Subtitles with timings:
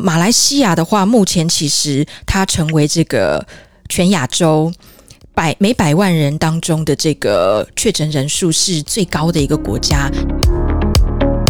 [0.00, 3.44] 马来西亚的话，目前其实它成为这个
[3.88, 4.72] 全亚洲
[5.34, 10.08] 百每百万人当中的这个确诊人数是最高的一个国家。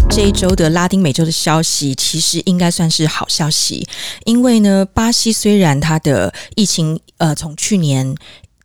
[0.08, 3.86] 这一周的拉丁美洲的消息，其实应该算是好消息，
[4.24, 8.14] 因为呢，巴西虽然它的疫情呃从去年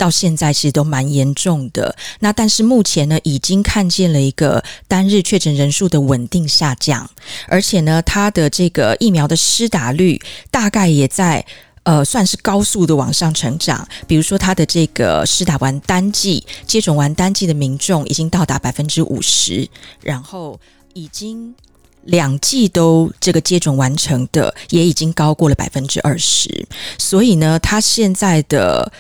[0.03, 7.09] 到现在其实都蛮严重的，那但是目前呢，已经看见了一个单日确诊人数的稳定下降，
[7.47, 11.45] 而且呢，它的这个疫苗的施打率大概也在
[11.83, 19.69] 呃算是高速的往上成长，比如说它的这个施打完单剂、接种完单剂的民众已经到达百分之五十，
[20.01, 20.59] 然后。
[20.95, 21.55] 已经
[22.03, 26.67] 两剂都这个接种完成的，也已经高过了百分之二十，
[26.99, 28.93] 所以呢，它现在的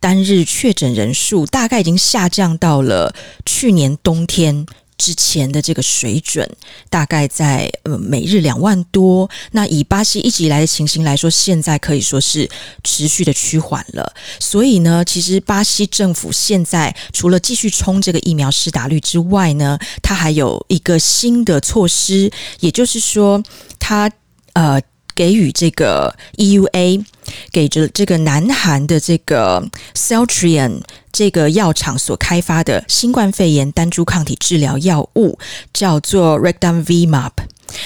[0.00, 3.14] 单日确诊人数大概已经下降到了
[3.46, 4.66] 去年冬天。
[5.02, 6.46] 之前的这个水准
[6.90, 12.46] 大概在呃每日两万多，那以巴西一直以来的情形来说，现在可以说是
[12.84, 14.12] 持续的趋缓了。
[14.38, 22.30] 所以呢，其实巴西政府现在除了继续冲这个疫苗施打率之外呢，它还有一个新的措施，
[22.60, 23.42] 也就是说，
[23.78, 24.12] 它
[24.52, 24.78] 呃。
[25.20, 27.04] 给予这个 EUA，
[27.52, 29.62] 给着这个南韩的这个
[29.94, 30.80] Celtrion
[31.12, 35.38] 这个药厂所开发的新冠肺炎单株抗体治疗药物，
[35.74, 37.32] 叫做 Rectamimab。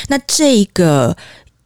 [0.06, 1.16] 那这个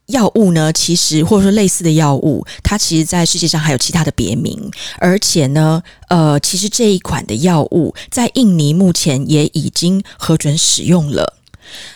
[0.07, 11.35] 药物呢，其实或者说类似的药物，它其实在世界上还有其他的别名，而且呢，呃，其实这一款的药物在印尼目前也已经核准使用了。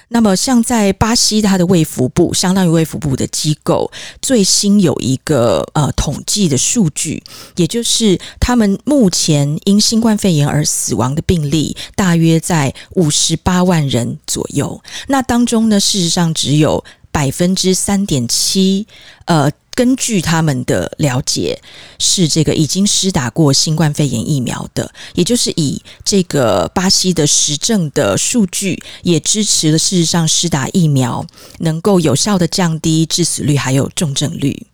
[0.08, 7.22] 那么，像在巴西，它的卫福部相当于卫福部的机构，最新有一个呃统计的数据，
[7.56, 14.82] 也就是他们目前因新冠肺炎而死亡的病例大约在五十八万人左右。
[15.08, 18.86] 那当中呢，事实上只有百分之三点七，
[19.24, 19.50] 呃。
[19.74, 21.60] 根据他们的了解，
[21.98, 31.26] 是这个已经施打过新冠肺炎疫苗的，也就是以这个巴西的实证的数据，也支持了事实上施打疫苗
[31.58, 34.66] 能够有效的降低致死率还有重症率。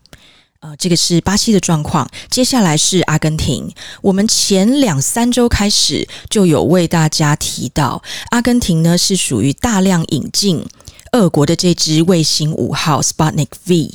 [0.60, 2.10] 呃，这个是巴西的状况。
[2.28, 10.66] 接下来是阿根廷，我们前两三周开始就有为大家提到，阿根廷呢是属于大量引进。
[11.12, 13.90] 俄国的这支卫星五号 Sputnik V，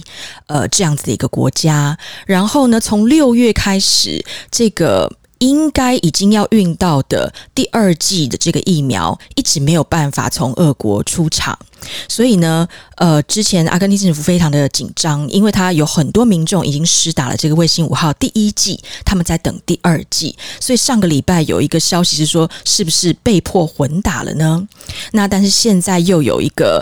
[0.47, 5.12] 呃，这样子的一个国家，然后呢，从六月开始，这个。
[5.43, 11.59] 应该已经要运到的第二剂的这个疫苗，一直没有办法从俄国出厂，
[12.07, 12.65] 所以呢，
[12.95, 24.65] 呃，之前阿根廷政府非常的紧张，因为他有很多民众已经施打了这个卫星五号第一剂，他们在等第二剂，所以上个礼拜有一个消息是说，是不是被迫混打了呢？
[25.11, 26.81] 那但是现在又有一个。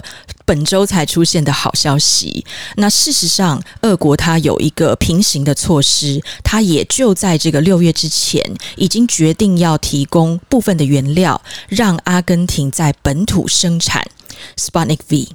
[0.51, 2.45] 本周才出现的好消息。
[2.75, 8.43] 那事实上，俄国它有一个平行的措施，它也就在这个六月之前，
[8.75, 14.05] 已经决定要提供部分的原料，让阿根廷在本土生产
[14.57, 15.29] Sputnik V。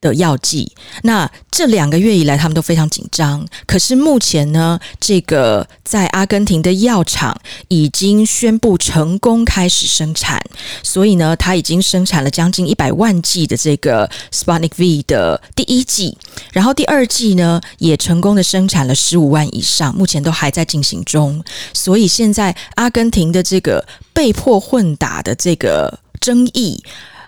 [0.00, 0.70] 的药剂，
[1.02, 3.46] 那这两个月以来，他们都非常紧张。
[3.66, 10.40] 可是目前呢，这个在阿根廷的药厂已经宣布成功开始生产，
[10.82, 16.16] 所以呢，他已经生产了将近一百万剂的这个 Sputnik V 的第一剂，
[16.52, 21.42] 然后第二剂呢，也成功的生产了十五万以上，目前都还在进行中。
[21.72, 26.82] 所以现在阿根廷的这个被迫混打的这个争议。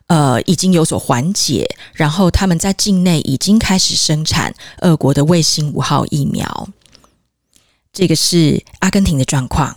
[0.08, 6.68] 呃，已经有所缓解，然后他们在境内已经开始生产俄国的卫星五号疫苗。
[7.92, 9.76] 这个是阿根廷的状况。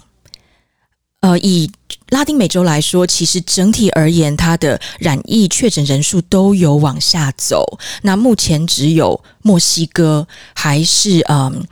[1.19, 1.71] 呃，以
[2.09, 7.77] 拉丁美洲来说，其实整体而言，它的染疫确诊人数都有往下走。
[8.01, 11.63] 那目前只有墨西哥还是嗯，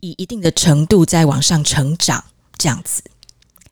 [0.00, 2.22] 以一定的程度在往上成长，
[2.56, 3.02] 这样子。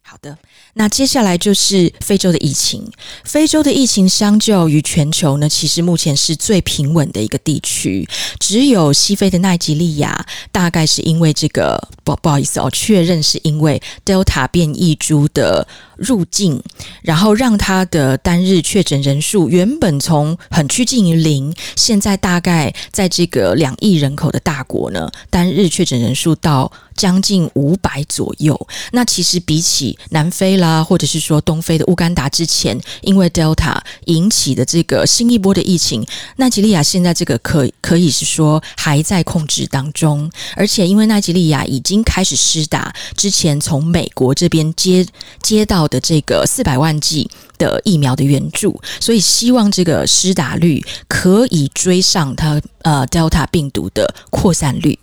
[0.02, 0.36] 好的。
[0.80, 2.82] 那接下来就是非洲的疫情。
[3.22, 8.08] 非洲的疫情相较于全球呢，其实目前是最平稳的一个地区。
[8.38, 15.68] 只有西非的奈及利亚，大概是因为这个不不好意思哦，确认是因为 Delta 变异株的
[15.98, 16.62] 入境，
[17.02, 28.68] 然后让它的单日确诊人数原本从很趋近于零，现在大概在这个两亿人口的大国呢，单日确诊人数到将近五百左右。
[28.92, 36.04] 那其实比起南非啦，或者是说东非的乌干达之前因为 Delta 引起的这个新一波的疫情，
[36.36, 45.06] 奈及利亚现在这个可可以是说还在控制当中，而且因为奈及利亚已经开始施打之前从美国这边接
[45.42, 54.98] 接到的这个四百万剂的疫苗的援助，所以希望这个施打率可以追上它呃 Delta 病毒的扩散率。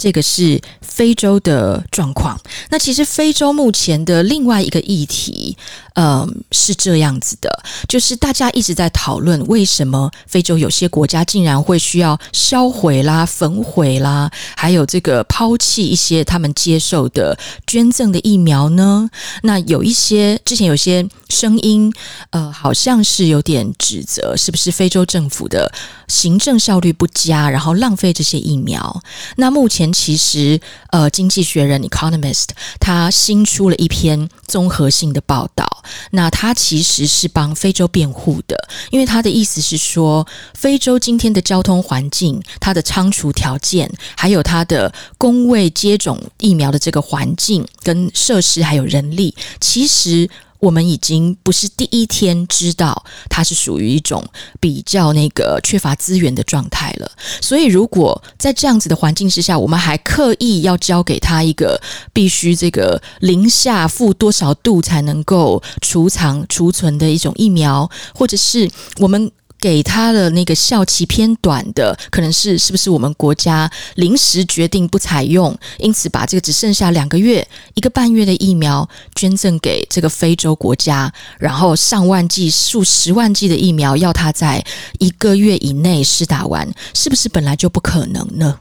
[0.00, 2.40] 这个是非洲的状况。
[2.70, 5.58] 那其实非洲目前的另外一个议题，
[6.02, 19.10] 嗯，是这样子的，就是大家一直在讨论，为什么非洲有些国家竟然会需要销毁啦、焚毁啦，还有这个抛弃一些他们接受的捐赠的疫苗呢？
[19.42, 21.92] 那有一些之前有些声音，
[22.30, 25.70] 呃，好像是有点指责，是不是非洲政府的
[26.08, 29.02] 行政效率不佳，然后浪费这些疫苗？
[29.36, 29.90] 那目前。
[29.92, 30.60] 其实，
[30.92, 35.66] 呃，《经济学人》（Economist） 他新出了一篇综合性的报道。
[36.10, 38.56] 那他其实是帮非洲辩护的，
[38.90, 50.28] 因为他的意思是说，非洲今天的交通环境、它的仓储条件，还有它的工位接种疫苗的这个环境跟设施，还有人力，其实。
[50.60, 54.24] 我们已经不是第一天知道它是属于一种
[54.60, 57.10] 比较那个缺乏资源的状态了。
[57.40, 61.80] 所以，如果在这样子的环境之下，我们还刻意要教给他一个
[62.12, 69.30] 必须这个零下负多少度才能够储藏储存的一种疫苗，或者是我们。
[69.60, 84.64] 给他的那个效期偏短的，可能是是不是我们国家临时决定不采用，因此把这个只剩下两个月、一个半月的疫苗捐赠给这个非洲国家，然后上万剂、数十万剂的疫苗要他在
[84.98, 88.58] 一个月以内施打完，是不是本来就不可能呢？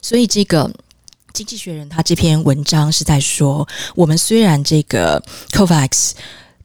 [0.00, 0.66] 所以这个
[1.34, 5.22] 《经济学人》他这篇文章是在说，我们虽然这个
[5.52, 6.12] COVAX。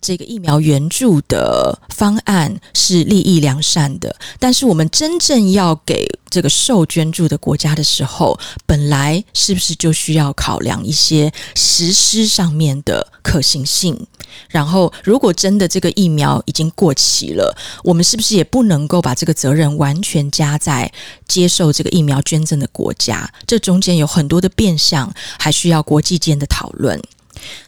[0.04, 14.06] 这个疫苗援助的方案是利益良善的，但是我们真正要给这个受捐助的国家的时候，本来是不是就需要考量一些实施上面的可行性？
[14.50, 20.92] 然后，如果真的这个疫苗已经过期了，我们是不是也不能够把这个责任完全加在
[21.28, 23.32] 接受这个疫苗捐赠的国家？
[23.46, 27.00] 这中间有很多的变相，还需要国际间的讨论。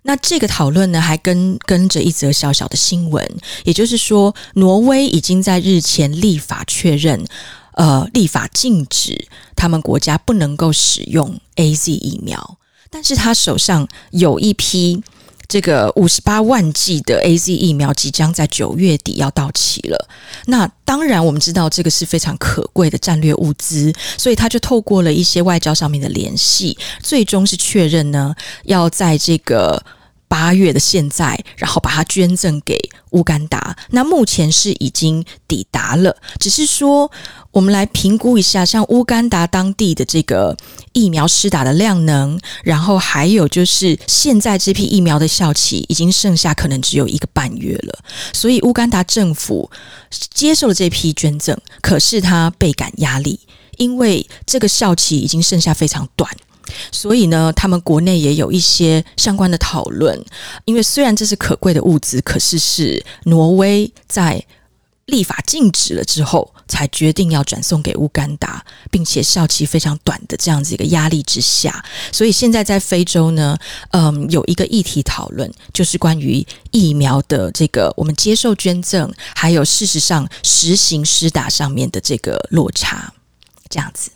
[0.03, 3.25] 那这个讨论呢，还跟跟着一则小小的新闻，
[3.63, 7.25] 也就是说，挪威已经在日前立法确认，
[7.73, 12.57] 呃，立法禁止他们国家不能够使用 AZ 疫苗，
[12.89, 15.03] 但是他手上有一批。
[15.47, 20.07] 这个五十八万剂的 AZ 疫苗即将在九月底要到期了。
[20.45, 28.33] 那当然，我们知道这个是非常可贵的战略物资，所以他就透过了一些外交上面的联系，最终是确认呢，
[28.63, 29.83] 要在这个
[30.27, 32.77] 八月的现在，然后把它捐赠给
[33.11, 33.75] 乌干达。
[33.91, 37.11] 那目前是已经抵达了，只是说。
[37.51, 40.57] 我们来评估一下，像乌干达当地的这个
[40.91, 47.97] 疫苗施打的量能，然后还有就是现在这批疫苗的效期已经剩下可能只有一个半月了，
[48.33, 49.71] 所以乌干达政府
[50.33, 53.39] 接受了这批捐赠，可是他倍感压力，
[53.77, 56.29] 因为这个效期已经剩下非常短，
[56.91, 60.23] 所以呢，他们国内也有一些相关的讨论，
[60.65, 64.43] 因为虽然这是可贵的物资，可是是挪威在。
[65.07, 73.55] 立法禁止了之后，才决定要转送给乌干达，并且效期非常短的这样子一个压力之下，所以现在在非洲呢，
[73.91, 83.13] 嗯，有一个议题讨论，就是关于疫苗的这个我们接受捐赠，还有事实上实行施打上面的这个落差，
[83.69, 84.09] 这样子。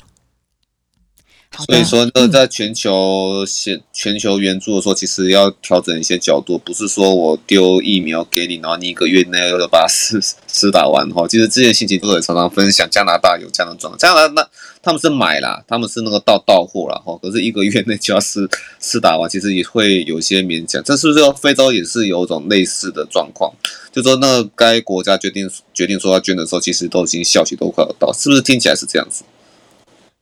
[1.66, 11.28] 所以说，呢，在全球现全球援助的时候，其实要调整一些角度，不是说我丢疫苗给你，然后你一个月内要把它施施打完哈。
[11.28, 14.50] 其实这件事情都会常常分享，加拿大有这样的状况，加拿大那
[14.82, 17.18] 他们是买啦，他们是那个到到货了哈。
[17.22, 20.82] 可是一个月内就要施施打完，其实也会有些勉强。
[20.84, 23.54] 这是不是非洲也是有一种类似的状况？
[23.92, 29.24] 就说那个该国家决定决定说要捐的时候，其实都已经效期都快要到，是不是听起来是这样子？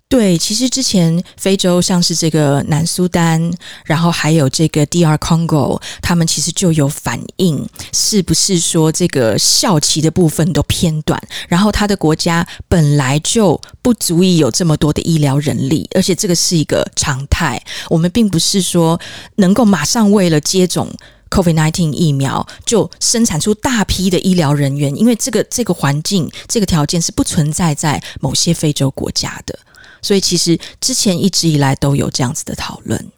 [0.10, 3.52] 对，其实之前非洲像是这个南苏丹，
[3.84, 17.62] 然后还有这个 DR Congo，他们其实就有反映，是不是说这个校期的部分都偏短，然后他的国家本来就不足以有这么多的医疗人力，而且这个是一个常态。
[17.90, 18.98] 我们并不是说
[19.36, 20.90] 能够马上为了接种
[21.30, 29.60] COVID-19 疫苗就生产出大批的医疗人员，因为这个这个环境、这个条件是不存在在某些非洲国家的。
[30.02, 33.12] 所以，其实之前一直以来都有这样子的讨论。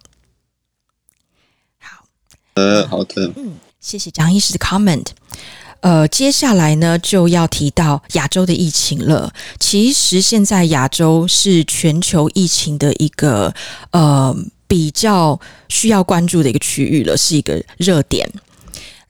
[1.80, 2.06] 好，
[2.56, 5.08] 呃，好的，嗯，谢谢张医师的 comment。
[5.82, 9.34] 呃，接下来呢，就要提到亚洲的疫情了。
[9.60, 13.54] 其实现在亚洲是全球疫情的一个
[13.92, 14.36] 呃
[14.68, 18.30] 比较需要关注的一个区域了，是一个热点。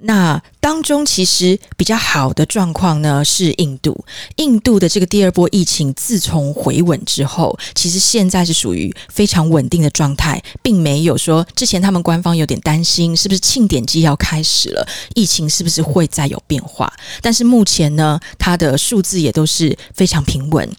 [0.01, 4.05] 那当中其实比较好的状况呢，是印度。
[4.37, 16.91] 印度的这个第二波疫情自从回稳之后，其实现在是属于非常稳定的状态，并没有说之前他们官方有点担心，是不是庆典季要开始了，疫情是不是会再有变化？
[17.21, 20.69] 但是目前呢，它的数字也都是非常平稳。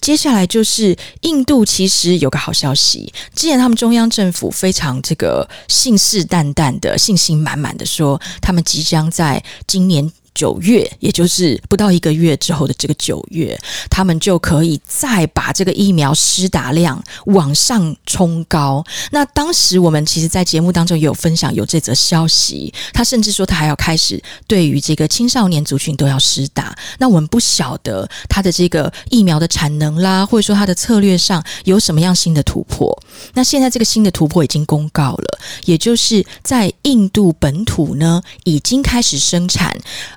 [0.00, 10.12] 接下来就是印度，其实有个好消息，之前他们中央政府非常这个信誓旦旦的、信心满满的说，他们即将在今年。
[10.36, 18.84] 九月，也就是不到一个月之后的这个九月，他们就可以再把这个疫苗施打量往上冲高。
[19.10, 26.76] 那当时我们其实，在节目当中也有分享有这则消息，他甚至说他还要开始对于这个青少年族群都要施打。
[26.98, 32.94] 那我们不晓得他的这个疫苗的产能啦，或者说他的策略上有什么样新的突破。
[33.32, 39.74] 那现在这个新的突破已经公告了，也就是在印度本土呢，已经开始生产。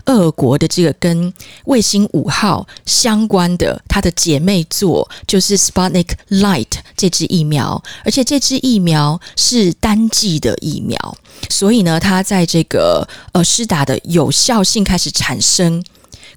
[0.10, 1.32] 俄国的这个跟
[1.66, 11.18] 卫星五号相关的，它的姐妹作就是 Sputnik Light 这支疫苗，而且这支疫苗是单剂的疫苗，
[11.50, 15.84] 所以呢，它在这个呃施打的有效性开始产生，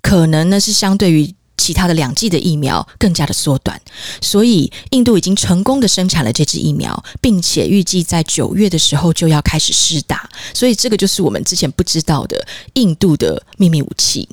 [0.02, 1.34] 可能呢是相对于。
[1.56, 3.80] 其他的两剂的疫苗更加的缩短，
[4.20, 10.28] 所以印度已经成功的生产了这支疫苗，并且预计在九月的时候就要开始施打。
[10.52, 12.44] 所以这个就是我们之前不知道的
[12.74, 14.28] 印度的秘密武器。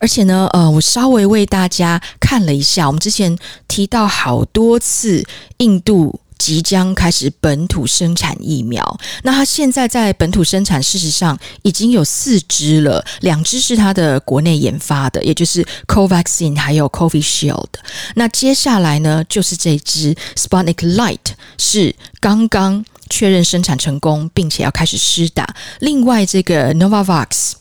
[0.00, 3.36] 而且呢，呃，我稍微为大家看了一下，我们之前
[3.68, 5.24] 提到好多次
[5.58, 6.20] 印度。
[6.44, 8.84] 即将开始本土生产疫苗，
[9.22, 17.70] 那它现在在本土生产，事实上已经有四支了，两支是它的国内研发的，也就是 Covaxin 还有 Covishield。
[18.16, 25.56] 那接下来呢，就是这支 Sputnik Light 是刚刚确认生产成功，并且要开始施打。
[25.80, 27.52] 另外，这个 Novavax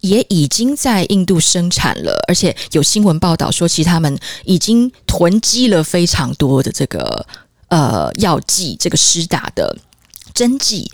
[0.00, 7.26] 也已经在印度生产了，而且有新闻报道说，其实他们已经囤积了非常多的这个。
[7.68, 9.76] 呃，药剂这个施打的
[10.32, 10.90] 针剂，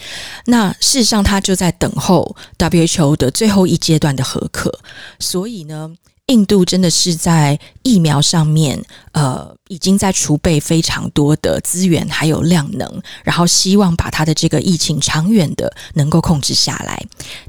[0.46, 4.76] 那事实上他就在等候 WHO 的最后一阶段的核可，
[5.20, 5.92] 所以呢，
[6.26, 17.00] 印度真的是在疫苗上面，呃，已经在储备非常多的资源还有量能，然后希望把他的这个疫情长远的能够控制下来。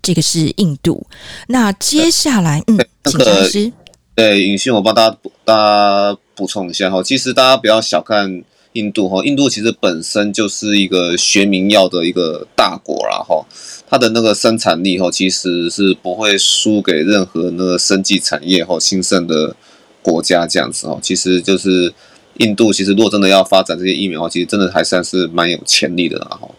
[0.03, 1.07] 这个是印度。
[1.47, 3.71] 那接下来，嗯，请老师。
[4.13, 8.43] 对，允许我帮大家大家补充一下哈，其实大家不要小看。
[8.75, 13.45] 印度哈，印度其实本身就是一个学名药的一个大国啦哈，
[13.87, 19.55] 它的那个生产力哈，其实是不会输给任何那个生技产业哈兴盛的
[20.01, 20.99] 国家这样子哈。
[21.01, 21.93] 其实就是
[22.39, 26.49] 印度，其实如果真的要发展这些疫苗，其实真的还算是蛮有潜力的啦哈。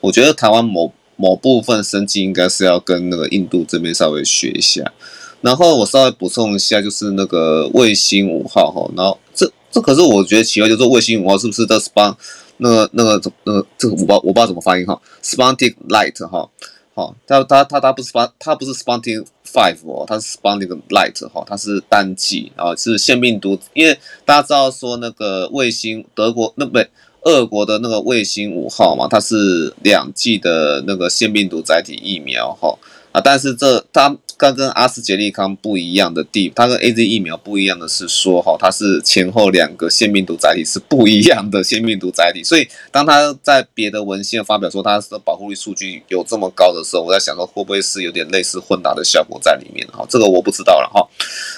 [0.00, 4.92] 我觉得台湾某某部分生技应该是要跟那个印度这边稍微学一下。
[5.40, 9.52] 然后我稍微补充一下，就是那个卫星五号哈，然后这。
[9.76, 12.16] 这可是我觉得奇怪，就是卫星五号是不是 the Spun
[12.56, 16.48] 那个那个那个这个我不知道我不知道怎么发音哈，Sputnik Light 哈，
[16.94, 26.88] 好，它它它它不是 Spun 它不是 Sputnik Five 哦，它是 Sputnik Light 哈，它是单剂啊，是腺病毒，因为大家知道说那个卫星德国那不对，
[27.24, 32.74] 俄国的那个卫星五号嘛，它是两剂的那个腺病毒载体疫苗哈。
[33.16, 49.86] 啊，但是这它刚跟阿斯捷利康不一样的地，它跟 AZ 疫苗不一样的是说，哈，它是前后两个腺病毒载体是不一样的腺病毒载体，所以当它在别的文献发表说它的保护力数据有这么高的时候，我在想说会不会是有点类似混打的效果在里面？
[49.88, 51.08] 哈，这个我不知道了，哈。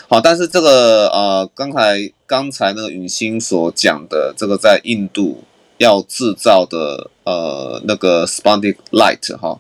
[0.09, 5.43] 好，但是这个呃，刚才刚才那个允欣所讲的这个在印度
[5.79, 9.59] 要制造的呃那个 Sputnik Light 哈，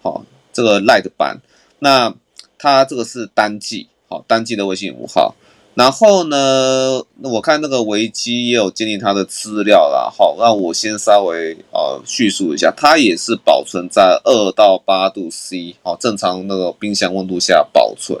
[0.00, 0.24] 好。
[0.52, 1.40] 这个 Light 版，
[1.78, 2.14] 那
[2.58, 5.34] 它这个是单剂，好，单剂的微信五号。
[5.74, 18.18] 然后呢，我看那个维基也有建立它的资料啦，好，那我先稍微呃叙述一下，它也是保存在二到八度 C，好，正常那个冰箱温度下保存。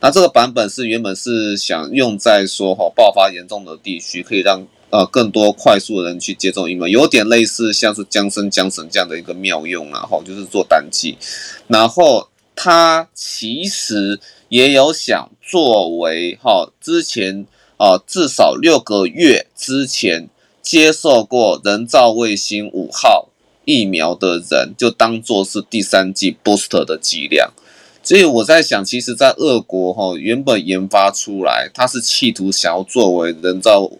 [0.00, 4.66] 那这个版本是原本是想用在说哈爆发严重的地区，可以让。
[4.90, 11.18] 呃，更多快速的人去接种疫苗，有点类似像是江生江神这样的一个妙用啊，吼，就是做单剂。
[11.66, 14.18] 然后他其实
[14.48, 20.30] 也有想作为哈，之前啊至少六个月之前
[20.62, 23.28] 接受过人造卫星五号
[23.66, 27.52] 疫苗的人，就当做是第三剂 booster 的剂量。
[28.02, 33.90] 所以我在想，其实，在俄国哈原本研发出来，它是企图想要作为人造。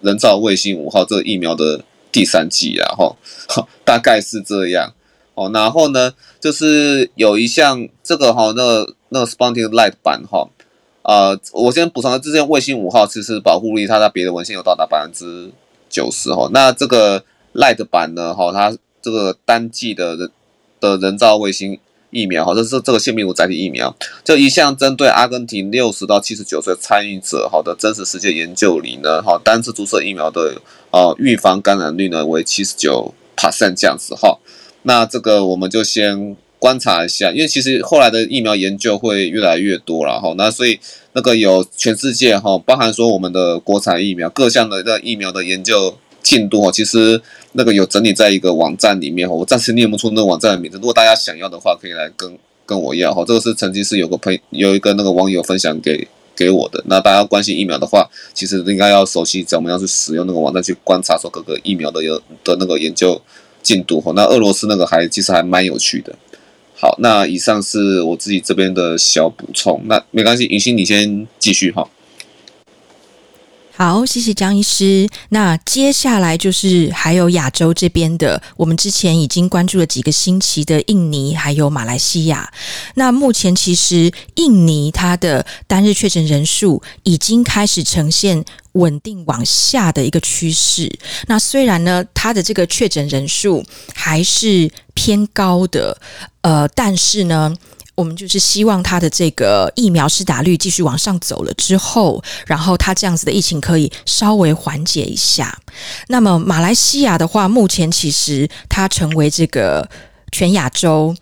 [0.00, 3.16] 人造卫星五号这个疫苗的第三剂啊，哈，
[3.84, 4.92] 大概是这样
[5.34, 5.50] 哦。
[5.52, 10.48] 然后呢，就是有一项这个哈，那那个 Sputnik Light 版哈，
[11.02, 15.50] 呃，我先补充，之前卫星五号其实保护力，它在别的文献有到达百分之
[15.88, 16.48] 九十哈。
[16.52, 20.30] 那这个 Light 版呢，哈，它这个单剂的人
[20.80, 21.78] 的人造卫星
[22.10, 34.38] 疫苗，哈，这是这个腺病毒载体疫苗，这一项针对阿根廷六十到七十九岁参与者好的真实世界研究里呢，哈，单次注射疫苗的呃预防感染率呢为七十九 percent 这样子哈。
[34.82, 36.36] 那这个我们就先。
[36.60, 40.78] 观察一下，因为其实后来的疫苗研究会越来越多了哈，那所以
[41.14, 47.20] 那个有全世界哈，包含说我们的国产疫苗各项的那疫苗的研究进度哈，其实
[47.52, 63.20] 那个有整理在一个网站里面哈，我暂时念不出那个网站的名字，如果大家想要的话，可以来跟跟我要哈，这个是曾经是有个朋有一个那个网友分享给给我的，那大家关心疫苗的话，其实应该要熟悉怎么样去使用那个网站去观察说各个疫苗的有的那个研究
[63.62, 66.14] 进度哈，那俄罗斯那个还其实还蛮有趣的。
[66.76, 71.86] 好，那以上是我自己这边的小补充，那没关系，云歆你先继续哈。
[73.82, 75.08] 好，谢谢江医师。
[75.30, 82.52] 那接下来就是还有亚洲这边的，我们之前已经关注了几个星期的印尼，还有马来西亚。
[82.96, 90.98] 那目前其实印尼它的单日确诊人数已经开始呈现稳定往下的一个趋势。
[91.26, 95.98] 那虽然呢，它的这个确诊人数还是偏高的，
[96.42, 97.56] 呃，但是呢。
[98.00, 105.60] 我们就是希望他的这个疫苗施打率继续往上走了之后，然后他这样子的疫情可以稍微缓解一下。
[106.08, 109.86] 那么马来西亚的话，目前其实它成为这个
[110.32, 111.14] 全亚洲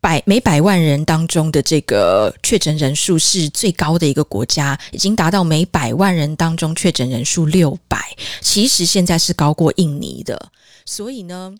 [0.00, 7.98] 百每百万人当中的这个确诊人数是最高的一个国家，已经达到每百万人当中确诊人数六百，
[8.40, 10.50] 其实现在是高过印尼的。
[10.86, 11.54] 所以呢。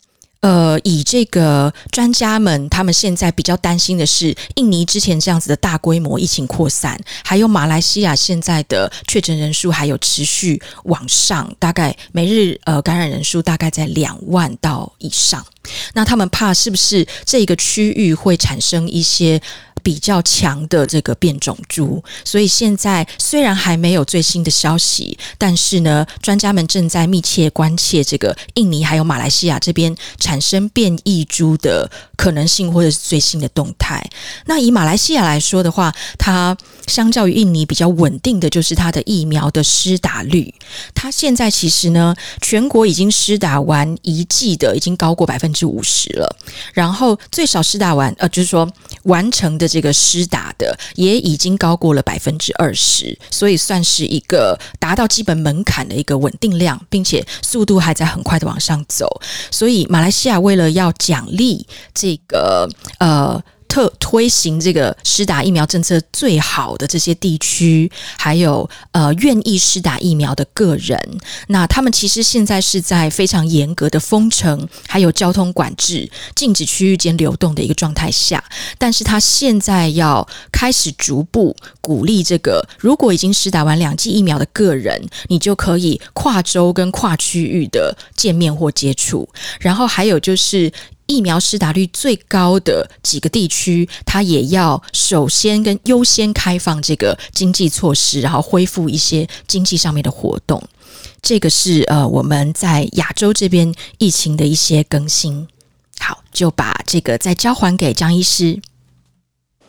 [0.44, 15.42] 呃，以这个专家们，他们现在比较担心的是，印尼之前这样子的大规模疫情扩散，还有马来西亚现在的确诊人数还有持续往上，大概每日呃感染人数大概在两万到以上。
[15.94, 19.40] 那他们怕是不是这个区域会产生一些
[19.84, 34.02] 比较强的这个变种株，所以现在虽然还没有最新的消息，但是呢，专家们正在密切关切这个印尼还有马来西亚这边产生变异株的可能性，或者是最新的动态。
[34.46, 40.54] 那以马来西亚来说的话，它相较于印尼比较稳定的就是它的疫苗的施打率，
[40.94, 46.36] 它现在其实呢，全国已经施打完一剂的已经高过百分之五十了，
[46.72, 48.66] 然后最少施打完，呃，就是说
[49.02, 49.68] 完成的。
[49.74, 59.20] 这个施打的也已经高过了百分之二十，所以算是一个达到基本门槛的一个稳定量，并且速度还在很快的往上走。
[59.50, 62.68] 所以马来西亚为了要奖励这个
[63.00, 63.42] 呃。
[63.74, 70.96] 特推行这个施打疫苗政策最好的这些地区，还有呃愿意施打疫苗的个人，
[71.48, 78.44] 那他们其实现在是在非常严格的封城，还有交通管制、禁止区域间流动的一个状态下。
[78.78, 89.28] 但是他现在要开始逐步鼓励这个，如果已经施打完两剂疫苗的个人，你就可以跨州跟跨区域的见面或接触。
[89.58, 90.72] 然后还有就是。
[91.06, 100.62] 疫苗施打率最高的几个地区，它也要首先跟优先开放这个经济措施，然后恢复一些经济上面的活动。
[101.20, 105.46] 这个是呃我们在亚洲这边疫情的一些更新。
[105.98, 108.60] 好，就把这个再交还给张医师。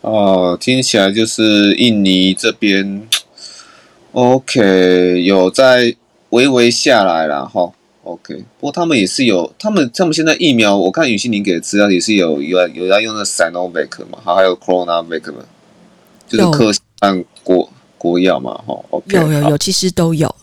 [0.01, 3.07] 哦，听起来就是印尼这边
[4.11, 5.95] ，OK，有在
[6.29, 7.71] 微微下来了哈。
[8.05, 15.43] OK，不过他们也是有，他们他们现在疫苗，我看雨欣您给的资料也是有有有要用的 Sinovac 嘛，还有 Coronavac 嘛，
[16.29, 20.33] 就是科按国国药嘛，哈，OK，有有有，其实都有。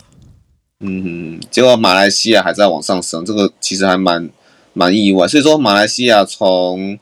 [0.81, 4.29] 嗯哼，结果马来西亚还在往上升，这个其实还蛮
[4.73, 5.29] 蛮意外。
[5.29, 6.99] 所以说，马来西亚从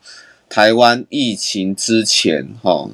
[0.47, 2.87] 台湾疫情之前，哈，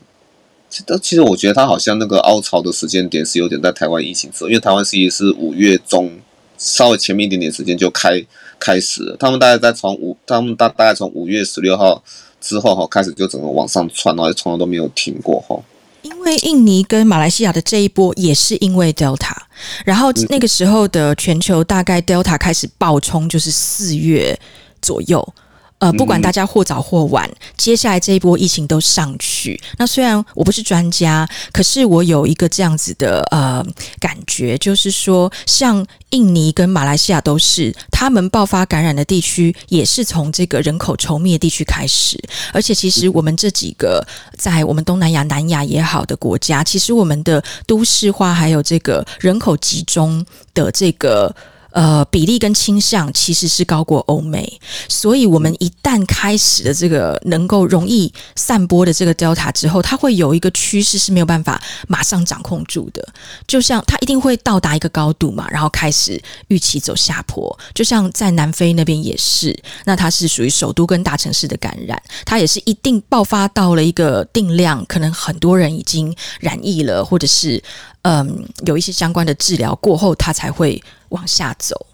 [0.70, 6.10] 其实其实我觉得它好像那个凹槽的时间点是有点在台湾疫情之后，因为台湾其实是五月中。
[6.58, 8.24] 稍微前面一点点时间就开
[8.60, 12.04] 开始，他们大概在从五，他们大大概从五月十六号
[12.42, 15.60] 之后哈开始就整个往上窜，然后从来都没有停过哈。
[16.04, 19.36] 因为印尼跟马来西亚的这一波也是因为 Delta，
[19.84, 24.40] 然后那个时候的全球大概 Delta 开始爆冲就是四月
[24.82, 25.34] 左右，
[25.80, 29.62] 呃，不管大家或早或晚，接下来这一波疫情都上去。
[29.78, 33.64] 那虽然我不是专家，可是我有一个这样子的呃
[34.00, 42.20] 感觉，就是说，像印尼跟马来西亚都是，他们爆发感染的地区也是从这个人口稠密的地区开始。
[42.52, 44.04] 而且，其实我们这几个
[44.36, 51.36] 在我们东南亚、南亚也好的国家，其实我们的都市化还有这个人口集中的这个。
[51.72, 63.08] 呃，比例跟倾向其实是高过欧美，所以我们一旦开始了这个能够容易散播的这个 Delta 之后，它会有一个趋势是没有办法马上掌控住的，
[63.46, 77.62] 就像它一定会到达一个高度嘛，然后开始预期走下坡，就像在南非那边也是，那它是属于首都跟大城市的感染，它也是一定爆发到了一个定量，可能很多人已经染疫了，或者是。
[78.10, 81.88] 嗯，有一些相关的治疗过后，它才会往下走。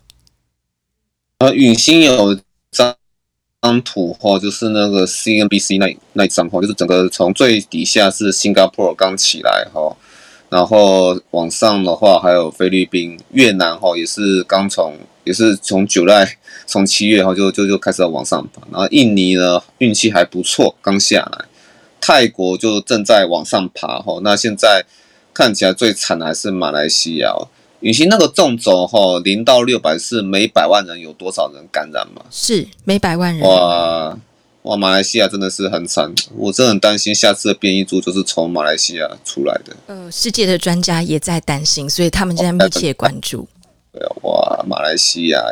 [1.39, 2.95] 呃，允星有张
[3.59, 9.97] 张图哈，就是那个 CNBC 那那一张哈，就是整个从最底下是新加坡刚起来哈，
[10.49, 21.45] 然后往上的话还有菲律宾、越南哈，也是刚从也是从九月从七月哈就就就开始往上爬，然后印尼呢运气还不错，刚下来，
[21.99, 24.85] 泰国就正在往上爬哈，那现在。
[25.33, 27.33] 看起来最惨的还是马来西亚，
[27.79, 32.21] 允欣那个纵轴哈，零到六百是每百万人有多少人感染吗？
[32.29, 33.41] 是每百万人。
[33.49, 34.17] 哇
[34.61, 39.75] 哇，马来西亚真的是很惨，我真的很担心下次的变异株就是从马来西亚出来的。
[39.87, 43.47] 呃，世界的专家也在担心，所以他们现在密切关注。
[43.91, 45.43] 对啊，哇，马来西亚，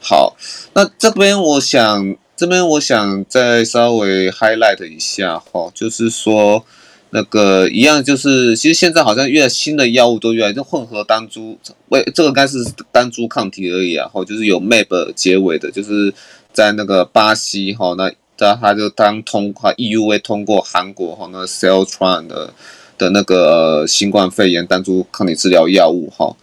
[0.00, 0.36] 好，
[0.72, 6.64] 那这边我想，这边我想再稍微 highlight 一下哈，就是说。
[7.10, 11.56] 那个一样就是，其实现在好像越新的药物都越来越混合单株，
[11.88, 12.58] 喂，这个应该是
[12.92, 16.12] 单株抗体而已啊，后就是有 MAB 结尾的，就是
[16.52, 22.52] 在那个巴西哈，那他他就当通过 EUA 通过韩国哈，那个 Celltrion 的
[22.98, 26.36] 的那个新冠肺炎单株抗体治疗药物哈，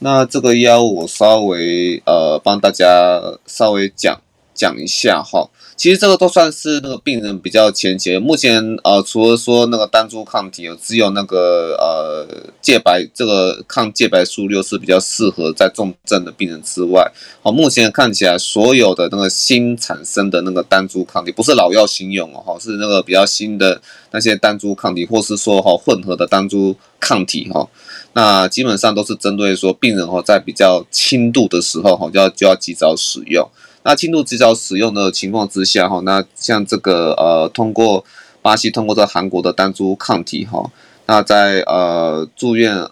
[0.00, 4.20] 那这个药物我稍微呃帮大家稍微讲
[4.54, 5.48] 讲一下哈。
[5.76, 8.16] 其实这个都算是那个病人比较前期。
[8.16, 12.24] 目前呃，除了说那个单株抗体，只有那个呃
[12.62, 17.10] 介白这个抗介白素六是比较适合在重症的病人之外，
[17.42, 27.68] 好，目前看起来所有的那个新产生的那个单株抗体，不是老药新用哦，哈，是那个比较新的那些单株抗体，或是说哈混合的单株抗体哈，
[28.12, 33.44] 那基本上都是针对说病人哈在比较轻度的时候哈就要就要及早使用。
[33.86, 38.02] 那轻度及早使用的情况之下，哈，那像这个呃，通过
[38.40, 40.70] 巴西通过这韩国的单株抗体，哈，
[41.04, 42.88] 那在呃住院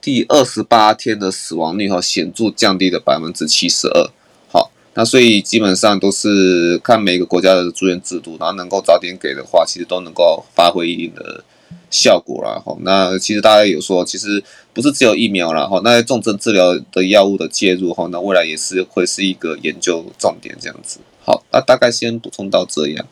[0.00, 4.10] 第二十八天的死亡率，哈，显著降低了百分之七十二。
[4.48, 11.44] 好，那所以基本上都是看每个国家的住院制度，然后能够早点给的话，其实都能够发挥一定的。
[11.90, 21.00] 效果啦，哈，那其实大家有说，其实不是只有疫苗啦，哈，那些重症治疗的药物的介入，哈，那未来也是会是一个研究重点，这样子。
[21.22, 23.04] 好，那大概先补充到这样。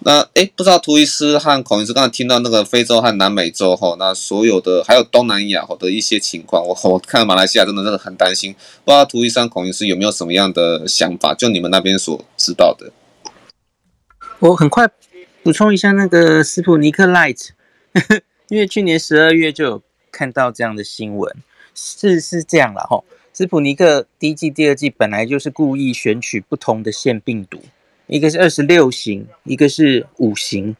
[0.00, 11.34] 那诶，不知道图医师和孔医师刚才听到那个非洲和南美洲，哈，那所有的还有东南亚的一些情况，我我看马来西亚真的真的很担心，不知道涂医生、孔医师有没有什么样的想法？
[11.34, 12.92] 就你们那边所知道的。
[14.40, 14.88] 我很快
[15.42, 17.48] 补充一下那个斯普尼克 Light。
[18.48, 21.36] 因为去年十二月就有看到这样的新闻，
[21.74, 23.04] 是是这样了哈。
[23.32, 27.60] 斯普尼克第一季、第二季本来就是故意选取不同的腺病毒，
[28.06, 30.74] 一个是二十六型，一个是五型。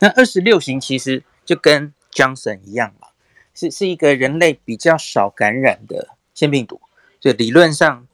[0.00, 3.08] 那二十六型其实就跟 Johnson 一样嘛，
[3.54, 6.80] 是是一个人类比较少感染的腺病毒，
[7.20, 8.06] 就理论上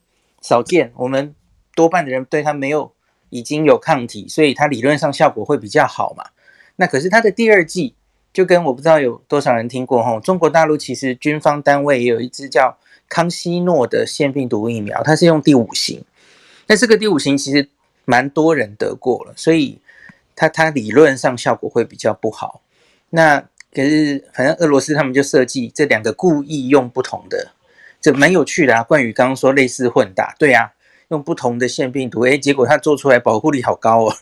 [0.42, 1.34] 少见，我们
[1.74, 2.92] 多半的人对它没有
[3.30, 6.26] 已经有抗体，所以它理论上效果会比较好嘛。
[6.76, 7.94] 那可是它的第二季。
[8.32, 16.04] 就跟我不知道有多少人听过哈，中国大陆其实军方单位也有一支叫康希诺的腺病毒疫苗，它是用第五型。
[16.66, 17.68] 那这个第五型其实
[18.04, 19.80] 蛮多人得过了，所以
[20.36, 22.62] 它它理论上效果会比较不好。
[23.10, 23.40] 那
[23.74, 27.50] 可是反正俄罗斯他们就设计这两个故意用不同的，
[28.00, 28.84] 这蛮有趣的啊。
[28.84, 30.72] 关于刚刚说类似混打，对啊，
[31.08, 34.14] 用不同的腺病毒，诶，结果它做出来保护力好高哦。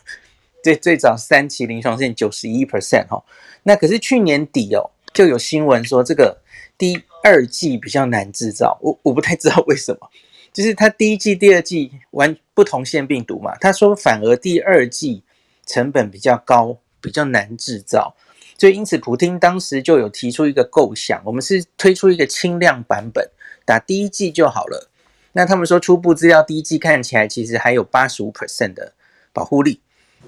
[0.63, 3.23] 最最早三期临床线九十一 percent 哈。
[3.63, 6.41] 那可是去年底哦，就有新闻说这个
[6.77, 10.09] 第二季比较难制造，我我不太知道为什么，
[10.53, 15.23] 就是它第一季、第二季完不同腺病毒嘛，他说反而第二季
[15.65, 18.15] 成本比较高，比较难制造，
[18.57, 23.29] 所以因此普丁当时就有提出一个构想，我们是推出一个轻量版本，
[23.65, 24.89] 打第一季就好了。
[25.33, 28.93] 那他们说初步资料第一季看起来其实还有八十五 percent 的
[29.31, 29.81] 保护力。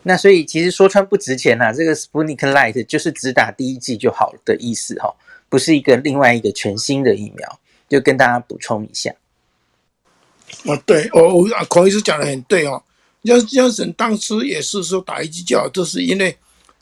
[0.04, 5.14] 那所以其实说穿不值钱呐、啊，这个 Sputnik Light 就是只打第一剂就好的意思哈，
[5.48, 9.14] 不是一个另外一个全新的疫苗，就跟大家补充一下。
[10.66, 12.82] 哦，对，我我孔医师讲的很对哦，
[13.22, 16.36] 要要省当时也是说打一剂就好，这是因为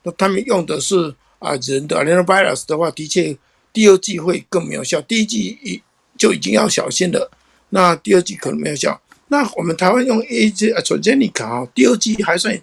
[0.04, 3.38] 那他们用的是啊人的 Adenovirus 的话，的确
[3.74, 5.84] 第二剂会更没有效，第一剂一
[6.18, 7.30] 就已经要小心了，
[7.72, 9.02] 那第二剂可能没有效。
[9.28, 12.58] 那我们台湾用 AstraZeneca 啊，第二剂还算。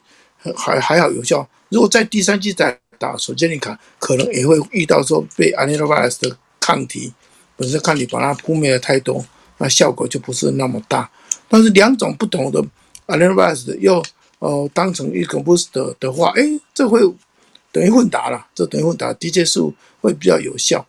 [0.54, 1.48] 还还好有效。
[1.68, 7.12] 如果在第三剂再打索捷尼卡，可能也会遇到说被 Adenovirus 的抗体
[7.56, 9.24] 本身抗体把它扑灭了太多，
[9.58, 11.10] 那效果就不是那么大。
[11.48, 12.64] 但是两种不同的
[13.06, 14.02] Adenovirus 又
[14.38, 17.00] 呃当成一个 booster 的话，哎，这会
[17.72, 19.60] 等于混打了，这等于混打，的确是
[20.00, 20.86] 会比较有效。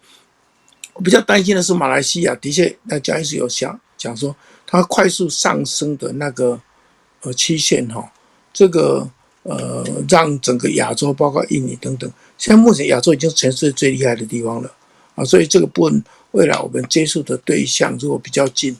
[0.93, 6.61] 我比较担心的是马来西亚，的确那蒋医师有想讲说，它快速上升的那个
[7.23, 8.11] 呃期限哈，
[8.53, 9.09] 这个。
[9.47, 14.69] 呃，让整个亚洲，包括印尼等等，现在目前亚洲已经全世界最厉害的地方了
[15.15, 18.75] 啊，所以这个部分未来我们接触的对象如果比较近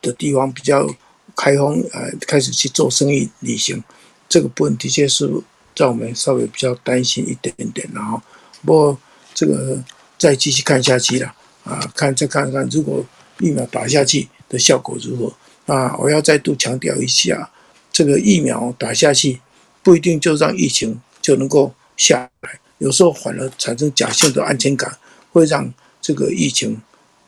[0.00, 0.88] 的地方，比较
[1.34, 3.82] 开放，呃，开始去做生意旅行，
[4.28, 5.28] 这个部分的确是
[5.76, 8.22] 让我们稍微比较担心一点点，然后
[8.64, 8.98] 不过
[9.34, 9.82] 这个
[10.16, 13.04] 再继续看下去了啊，看再看看如果
[13.40, 17.50] 疫苗打下去的效果如何啊，我要再度强调一下，
[17.90, 19.40] 这个疫苗打下去。
[19.82, 24.96] 不一定就让疫情就能够下来，有时候反而产生假性的安全感，
[25.32, 26.80] 会让这个疫情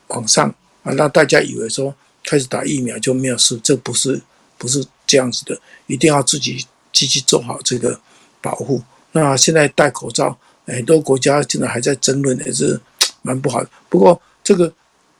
[0.09, 0.49] 往上
[0.83, 4.21] 啊，让大家以为说开始打疫苗就没有事，这不是
[4.57, 8.01] 不是这样子的，一定要自己积极做好这个
[8.41, 8.83] 保护。
[9.13, 10.37] 那现在戴口罩，
[10.67, 12.81] 很多国家现在还在争论，也是
[13.23, 13.71] 蛮不好的。
[13.89, 14.73] 不过这个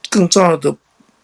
[0.09, 0.75] 更重要的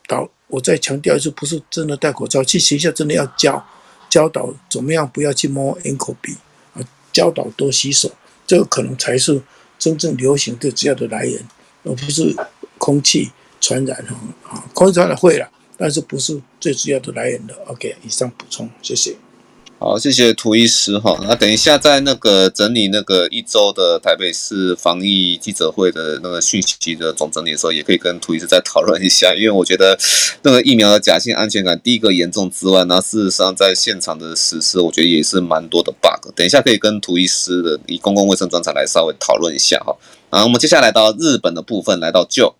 [0.07, 3.65] 导，我再强调一次，不是真的戴口罩，去学校真的要教。
[4.11, 6.35] 教导怎么样不要去摸眼口鼻
[6.75, 8.11] 啊，教导多洗手，
[8.47, 9.41] 这个可能才是
[9.79, 11.43] 真正流行最主要的来源，
[11.85, 12.37] 而不是
[12.77, 14.17] 空气传染哈
[14.49, 17.55] 啊，空气传染会了，但是不是最主要的来源的。
[17.69, 19.17] OK，以上补充，谢谢。
[19.83, 21.19] 好，谢谢涂医师哈。
[21.23, 29.35] 那等一下在那个整理那个一周的台北市防疫记者会的那个讯息的总整理的时候，也可以跟涂医师再讨论一下。
[29.35, 29.99] 因为我觉得
[30.43, 36.31] 那个疫苗的假性安全感，第一个严重之外，那事实上在现场的实施，我觉得也是蛮多的 bug。
[36.37, 39.97] 等一下可以跟涂医师的以公共卫生专长来稍微讨论一下哈。
[40.29, 42.53] 啊，我们接下来到日本的部分，来到 Joe。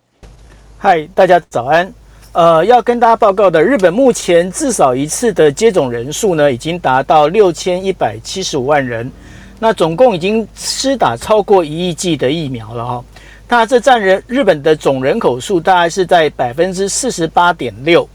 [0.79, 1.93] 嗨，大家早安。
[2.33, 9.11] 呃，要跟大家报告的，日本目前至少一次的接种人数呢，已经达到六千一百七十五万人。
[9.59, 13.05] 那总共已经施打超过一亿剂的疫苗了哈、哦。
[13.49, 18.07] 那这占人日本的总人口数大概是在百分之四十八点六。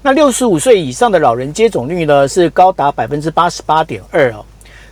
[0.00, 4.42] 那六十五岁以上的老人接种率呢，是高达百分之八十八点二哦。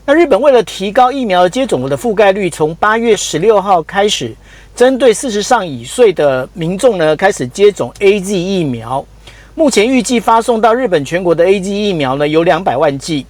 [0.05, 4.35] 那日本为了提高疫苗接种的覆盖率，从八月十六号开始。
[4.77, 9.03] 针对四十上以岁的民众呢，开始接种 AZ 疫苗。
[9.55, 13.25] 目前预计发送到日本全国的 AZ 疫苗呢，有两百万剂。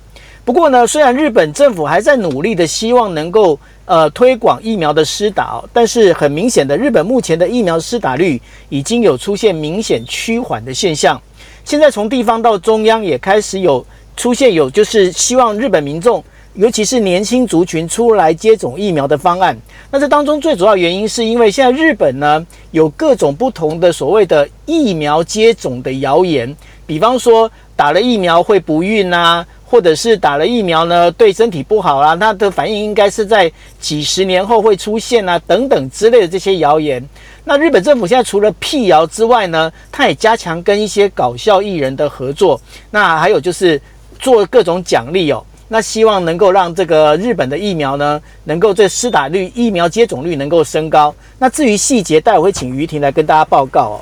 [0.44, 11.20] 不过呢，虽然日本政府还在努力的希望能够呃推广疫苗的施打，但是很明显的，日本目前的疫苗施打率已经有出现明显趋缓的现象。
[11.64, 16.24] 现在从地方到中央也开始有出现有就是希望日本民众。
[16.56, 19.54] 尤其是年轻族群出来接种疫苗的方案，
[19.90, 37.06] 那这当中最主要原因是因为现在日本呢有各种不同的所谓的疫苗接种的谣言，比方说打了疫苗会不孕啊，或者是打了疫苗呢对身体不好啊，它的反应应该是在几十年后会出现啊等等之类的这些谣言。
[37.44, 42.58] 那日本政府现在除了辟谣之外呢，它也加强跟一些搞笑艺人的合作，
[42.90, 43.78] 那还有就是
[44.18, 45.44] 做各种奖励哦。
[45.68, 51.14] 那希望能够让这个日本的疫苗呢，能够这施打率、疫苗接种率能够升高。
[51.38, 54.00] 那至于细节，待会会请于婷来跟大家报告哦。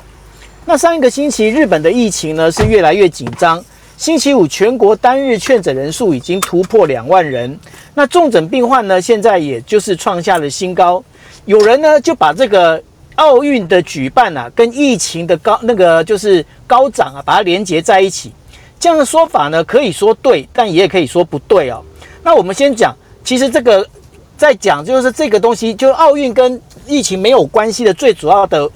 [0.65, 3.63] 那上一个星期日本的疫情呢是越来越紧张，
[3.97, 7.59] 星期五全国单日确诊人数已经突破两万人，
[7.95, 11.03] 那重症病患呢现在也就是创下了新高。
[11.45, 12.81] 有人呢就把这个
[13.15, 18.31] 奥运的举办啊跟疫情的高那个就是高涨啊，把它连接在一起。
[18.79, 21.81] 这样的说法呢，可以说对，但也可以说不对哦。
[22.23, 23.85] 那我们先讲，其实这个
[24.37, 28.69] 在讲就是这个东西，就奥运跟疫情没有关系的最主要的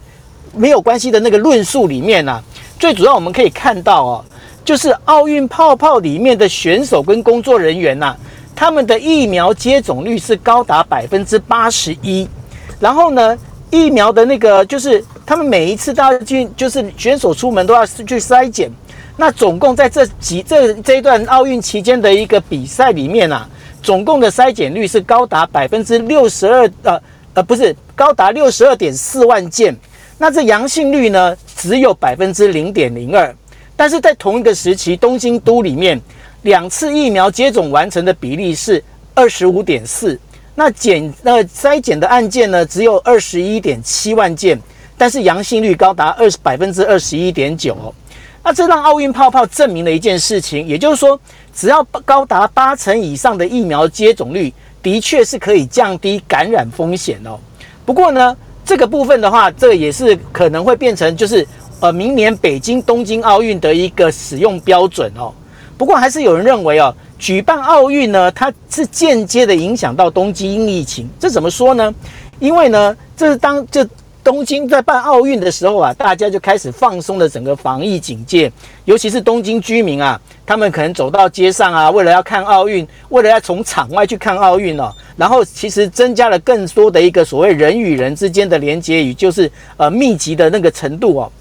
[0.56, 2.42] 没有关系的那个论述里面呢、
[2.80, 4.26] 最主要我们可以看到哦，
[4.66, 8.16] 就是奥运泡泡里面的选手跟工作人员呐、
[8.56, 12.28] 他们的疫苗接种率是高达百分之八十一，
[12.80, 13.38] 然后呢，
[13.70, 18.72] 疫苗的那个就是他们每一次都要进，就是选手出门都要去筛检。
[19.20, 23.46] 那总共在这几这这一段奥运期间的一个比赛里面啊，
[23.84, 27.02] 总共的筛检率是高达百分之六十二，呃
[27.34, 29.76] 呃，不是高达六十二点四万件。
[30.18, 33.36] 那这阳性率呢，只有百分之零点零二。
[33.76, 36.00] 但是在同一个时期，东京都里面
[36.44, 38.82] 两次疫苗接种完成的比例是
[39.14, 40.18] 二十五点四。
[40.56, 44.58] 那检那筛检的案件呢，只有二十一点七万件，
[44.98, 47.94] 但是阳性率高达二十百分之二十一点九。
[48.43, 51.19] 那这让奥运泡泡证明了一件事情，也就是说，
[51.54, 57.38] 只要高达八成以上的疫苗接种率，的确是可以降低感染风险哦。
[57.86, 61.45] 不过呢，这个部分的话，这也是可能会变成就是
[61.80, 65.34] 呃明年北京、东京奥运的一个使用标准哦。
[65.78, 71.08] 不过还是有人认为哦，举办奥运呢，它是间接的影响到东京疫情。
[71.19, 71.93] 这怎么说呢？
[72.39, 73.88] 因为呢，这是当这。
[74.30, 78.52] 东京在办奥运的时候啊，大家就开始放松了整个防疫警戒，
[78.86, 91.32] 尤其是东京居民啊，他们可能走到街上啊，为了要看奥运，为了要从场外去看奥运哦，然后其实增加了更多的一个所谓人与人之间的连接与就是呃密集的那个程度哦，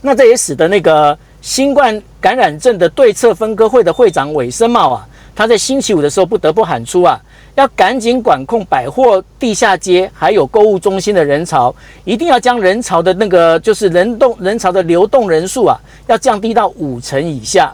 [0.00, 7.20] 那这也使得那个新冠感染症的对策分科会的会长尾生茂啊，他在星期五的时候不得不喊出啊。
[7.54, 17.72] 要赶紧管控百货地下街，还有购物中心的人潮，一定要将人潮的那个就是人动人潮的流动人数啊，要降低到五成以下。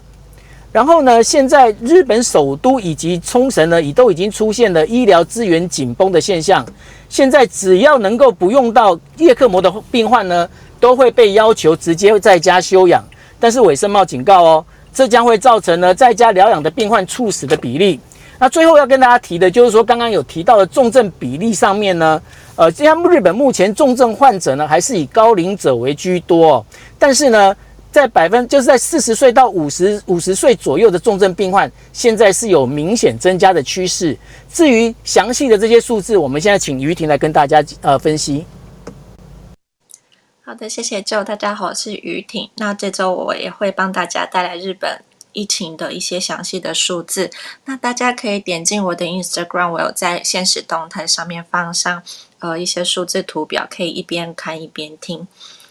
[0.72, 6.64] 然后呢，现在日本首都以及冲绳呢，已都已经出现了医疗资源紧绷的现象。
[7.08, 13.02] 现在只要能够不用到叶克膜的病患呢，都会被要求直接在家休养。
[13.40, 14.64] 但是尾生茂警告哦，
[14.94, 17.98] 这将会造成呢在家疗养的病患猝死的比例。
[18.40, 22.20] 那最后要跟大家提的，就是说刚刚有提到的重症比例上面呢，
[22.56, 26.64] 呃，像日本目前重症患者呢，还是以高龄者为居多。
[26.98, 27.54] 但是呢，
[27.92, 34.16] 在百分就是在四十岁到五十五十岁左右的重症病患，现在是有明显增加的趋势。
[34.50, 38.46] 至于详细的这些数字，我们现在请于婷来跟大家呃分析。
[40.42, 42.48] 好的，谢谢 Joe，大家好，我是于婷。
[42.56, 45.02] 那这周我也会帮大家带来日本。
[45.32, 47.30] 疫情的一些详细的数字，
[47.64, 52.02] 那大家可以点进我的 Instagram，我有在限时动态上面放上
[52.40, 55.26] 呃一些数字图表，可以一边看一边听。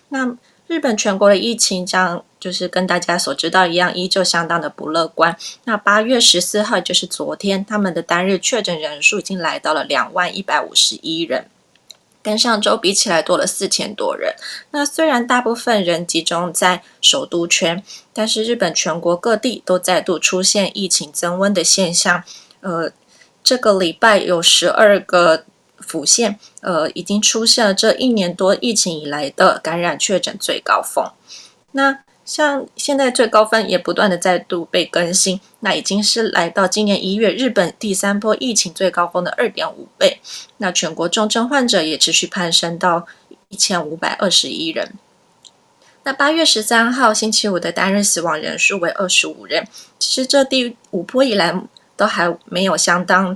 [0.10, 0.36] 那
[0.68, 5.36] 日本全国的疫情，将就是跟大家所知道一样，依旧相当的不乐观。
[5.64, 11.46] 那八月十四号就是昨天，他们的单日确诊人数已经来到了两万一百五十一人。
[12.22, 14.34] 跟上周比起来多了四千多人。
[14.72, 22.24] 那虽然大部分人集中在首都圈，但是日本全国各地都再度出现疫情增温的现象。
[22.62, 22.92] 呃，
[23.42, 25.46] 这个礼拜有十二个
[25.80, 31.10] 府县，呃，已经出现了这一年多疫情以来的感染确诊最高峰。
[31.72, 40.20] 那像现在最高分也不断的再度被更新，那已经是来到今年一月日本第三波疫情最高峰的二点五倍。
[40.58, 43.08] 那全国重症患者也持续攀升到
[43.48, 44.94] 一千五百二十一人。
[46.04, 51.60] 那八月十三号星期五的单日死亡人数为二十五人，其实这第五波以来
[51.98, 53.36] 都还没有相当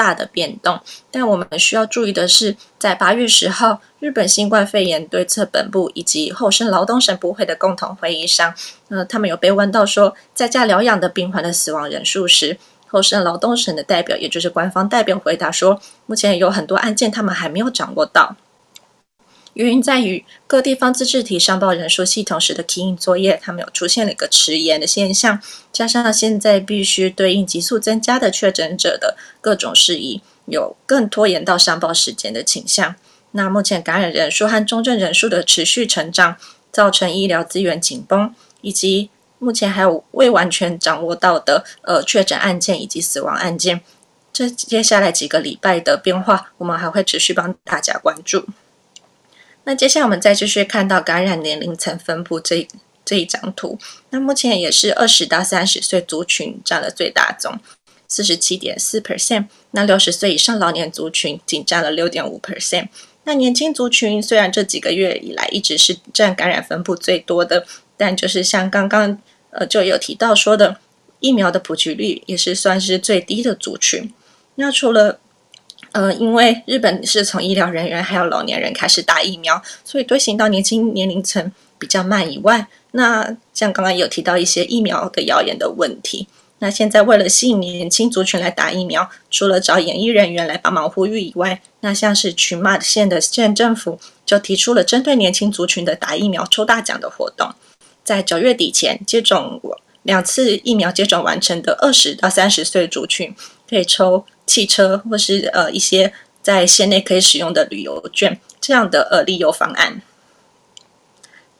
[0.00, 8.54] 大的变动，但我们需要注意的是，在八月十号，日本新冠肺炎对策本部以及厚生劳动省部会的共同会议上，
[8.88, 18.34] 呃，他们有被问到说，在家疗养的病患的死亡人数时，厚生劳动省的代表，也就是官方代表回答说，目前有很多案件他们还没有掌握到。
[19.54, 25.40] 原因在于各地方自治体上报人数系统时的提印作业，他们有出现了一个迟延的现象，
[25.72, 32.94] 加上现在必须对应急速增加的确诊者的各种事宜，有更拖延到上报时间的倾向。
[33.32, 36.36] 那目前感染人数和重症人数的持续成长，
[36.72, 43.80] 造成医疗资源紧绷，以及目前还有未完全掌握到的呃确诊案件以及死亡案件，
[44.32, 48.46] 这接下来几个礼拜的变化，我们还会持续帮大家关注。
[49.70, 52.66] 那接下来我们再继续看到感染年龄层分布这
[53.04, 53.78] 这一张图。
[54.10, 57.56] 那目前也是二十到三十岁族群占了最大宗，
[58.08, 59.46] 四十七点四 percent。
[59.70, 62.88] 那六十岁以上老年族群仅占了六点五 percent。
[63.22, 67.64] 那年轻族群虽然这几个月以来一直是占感染分布最多的，
[67.96, 70.78] 但就是像刚刚呃就有提到说的，
[71.20, 74.12] 疫苗的普及率也是算是最低的族群。
[74.56, 75.20] 那除了
[75.92, 86.28] 呃，因为日本是从医疗人员还有老年人开始打疫苗，所以推行到年轻年龄层比较慢以外，那像刚刚有提到一些疫苗的谣言的问题。
[86.62, 97.50] 那现在为了吸引年轻族群来打疫苗，除了找演艺人员来帮忙呼吁以外，那像是群马县的县政府就提出了针对年轻族群的打疫苗抽大奖的活动。
[98.04, 99.60] 在九月底前接种
[100.02, 103.34] 两次疫苗接种完成的二十到三十岁族群，
[103.68, 110.02] 可以抽汽车或是呃一些在县内可以使用的旅游券这样的呃利优方案。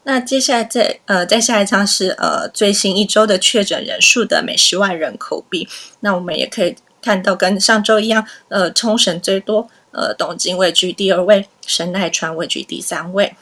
[0.02, 5.68] 那接下来再呃再下一张是呃最新一周的确诊人数的每十万人口比，
[6.00, 13.36] 那我们也可以看到跟上周一样，呃冲绳最多，呃东京位居第二位，神奈川位居第三位。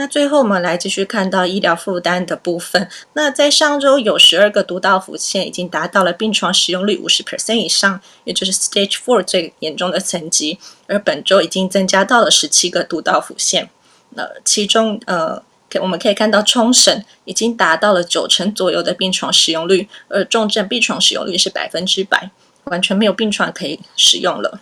[0.00, 2.88] 那最后我们来继续看到医疗负担的部分。
[3.14, 10.60] 那在上周有十二个都道府县已经达到了病床使用率五十 percent 以上，也就是 Stage Four 最严重的层级。
[10.86, 13.68] 而本周已经增加到了十七个都道府县。
[14.10, 15.42] 那其中呃，
[15.80, 22.30] 我们可以看到冲绳已经达到了九成左右的病床使用率，而重症病床使用率是百分之百，
[22.64, 24.60] 完全没有病床可以使用了。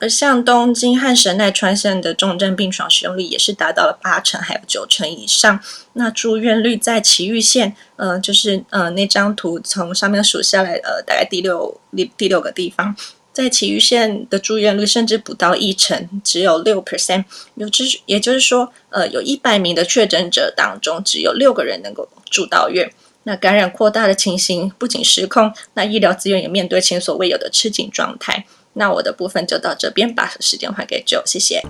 [0.00, 5.60] 而像东京和神奈川县的重症病床使用率也是达到了八成，还有九成以上。
[5.92, 12.96] 那住院率在埼玉县，呃，就是呃那张图从上面数下来，呃，大概第六第第六个地方，
[13.30, 17.24] 在埼玉县的住院率甚至不到一成，只有六 percent。
[17.56, 22.90] 有就是也就是说，呃，有一百名的确诊者当中，只有六个人能够住到院。
[23.24, 28.46] 那感染扩大的情形不仅失控，那医疗资源也面对前所未有的吃紧状态。
[28.74, 31.62] 那我的部分就到这边，把时间还给 Joe，谢谢，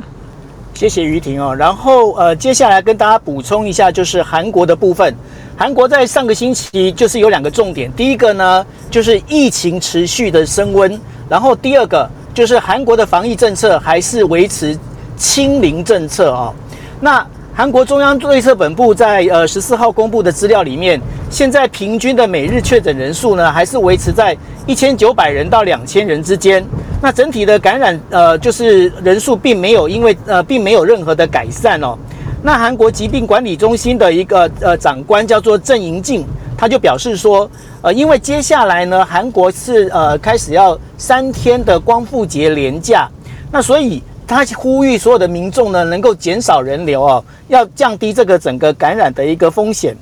[0.75, 1.55] 谢谢于婷哦。
[1.55, 5.15] 然后呃，接下来跟大家补充一下，就是韩国的部分。
[5.57, 10.99] 韩国在上个星期就是有两个重点，第一个呢就是疫情持续的升温，
[11.29, 14.79] 然后第二个就是韩国的防疫政策还是维持
[15.17, 16.55] 清零政策哦。
[17.01, 20.99] 那韩国中央对策本部在呃十四号公布的资料里面，
[21.29, 24.37] 现在平均的每日确诊人数呢还是维持在
[24.67, 26.65] 一千九百人到两千人之间。
[27.03, 31.97] 那整体的感染，呃，就是人数并没有因为呃，并没有任何的改善哦。
[32.43, 36.25] 那韩国疾病管理中心的一个呃长官叫做郑银静，
[36.57, 37.51] 他就表示说，
[37.83, 43.09] 呃，因为接下来呢，韩国是呃开始要三天的光复节连假，
[43.51, 49.93] 那所以他呼吁所有的民众呢，能够减少人流哦，要降低这个整个感染的一个风险。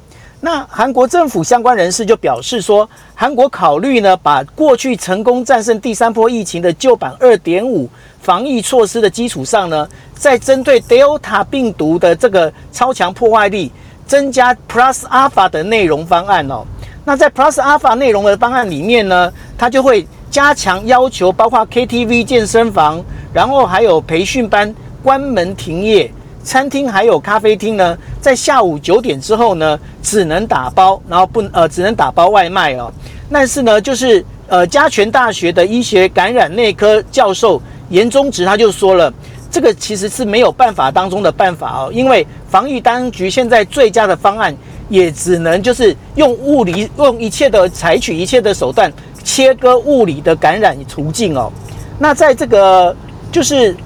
[0.42, 7.88] 那韩国政府相关人士就表示说，韩国考虑呢，把过去成功战胜第三波疫情的旧版二点五
[8.20, 13.72] 防疫措施的基础上呢，在针对 Delta 病毒的这个超强破坏力，
[14.06, 16.66] 增加 Plus Alpha 的内容方案哦。
[17.06, 23.02] 那在 Plus Alpha 内容的方案里面呢，它就会加强要求，包括 KTV、健身房，
[23.32, 26.10] 然后还有培训班关门停业。
[26.44, 32.90] 餐厅还有咖啡厅呢，在下午九点之后呢，只能打包，然后不呃，只能打包外卖哦。
[33.30, 37.60] 但是呢，就是呃，嘉泉大学的医学感染内科教授
[37.90, 39.12] 严忠植他就说了，
[39.50, 44.56] 这个其实是没有办法当中的办法哦，因为防疫当局现在最佳的方案
[44.88, 48.90] 也只能就是用物理用一切的采取一切的手段
[49.28, 51.52] 切割物理的感染途径哦。
[51.98, 52.96] 那在这个
[53.30, 53.76] 就是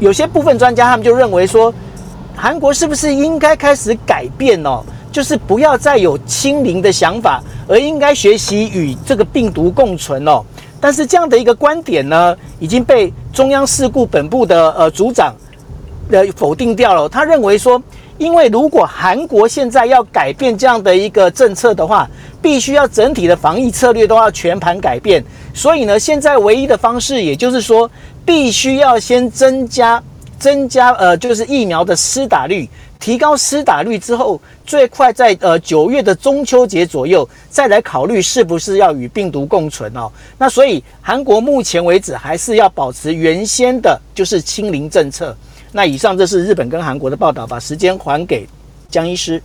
[0.00, 1.72] 有些部分专家他们就认为说。
[2.42, 4.82] 韩国是不是应该开始改变哦？
[5.12, 10.42] 就是不要再有清零的想法，而应该学习与这个病毒共存哦。
[10.80, 15.34] 但是这样的一个观点呢，已经被中央事故本部的呃组长
[16.10, 17.06] 呃否定掉了。
[17.06, 17.82] 他认为说，
[18.20, 22.06] 因为如果韩国现在要改变这样的一个政策的话，
[22.42, 25.24] 必须要整体的防疫策略都要全盘改变。
[25.54, 27.90] 所以呢，现在唯一的方式，也就是说，
[28.22, 30.02] 必须要先增加。
[30.38, 32.66] 增加呃，就是疫苗的施打率，
[32.98, 40.10] 提高施打率之后，最快在呃九月的中秋节左右再来考虑是不是要与病毒共存哦。
[40.38, 45.36] 那所以韩国目前为止还是要保持原先的就是清零政策。
[45.72, 48.46] 那以上这是日本跟韩国的报道，把时间还给
[48.90, 49.42] 江医师。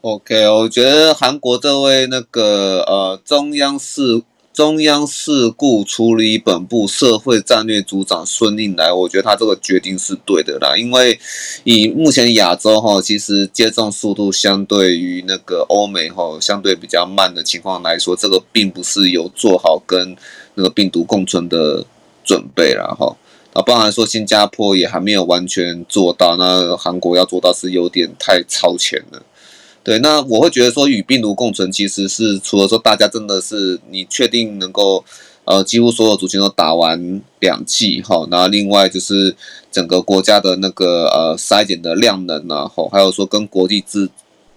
[0.00, 4.22] OK，我觉得韩国这位那个呃中央事。
[4.50, 11.16] 中央事故处理本部社会战略组长孙应来，我觉得他这个决定是对的啦，因为
[11.62, 20.16] 以目前亚洲哈，其实接种速度相对于那个欧美哈，相对比较慢的情况来说，这个并不是有做好跟
[20.54, 21.84] 那个病毒共存的
[22.24, 23.16] 准备啦哈。
[23.58, 29.20] 啊，包含说新加坡也还没有完全做到，那韩国要做到是有点太超前了。
[29.82, 35.04] 对，那我会觉得说与病毒共存，其实是除了说大家真的是你确定能够，
[35.44, 39.34] 呃，几乎所有族群都打完两剂哈，那另外就是
[39.72, 44.08] 整个国家的那个呃筛检的量能啊，吼，还有说跟国际之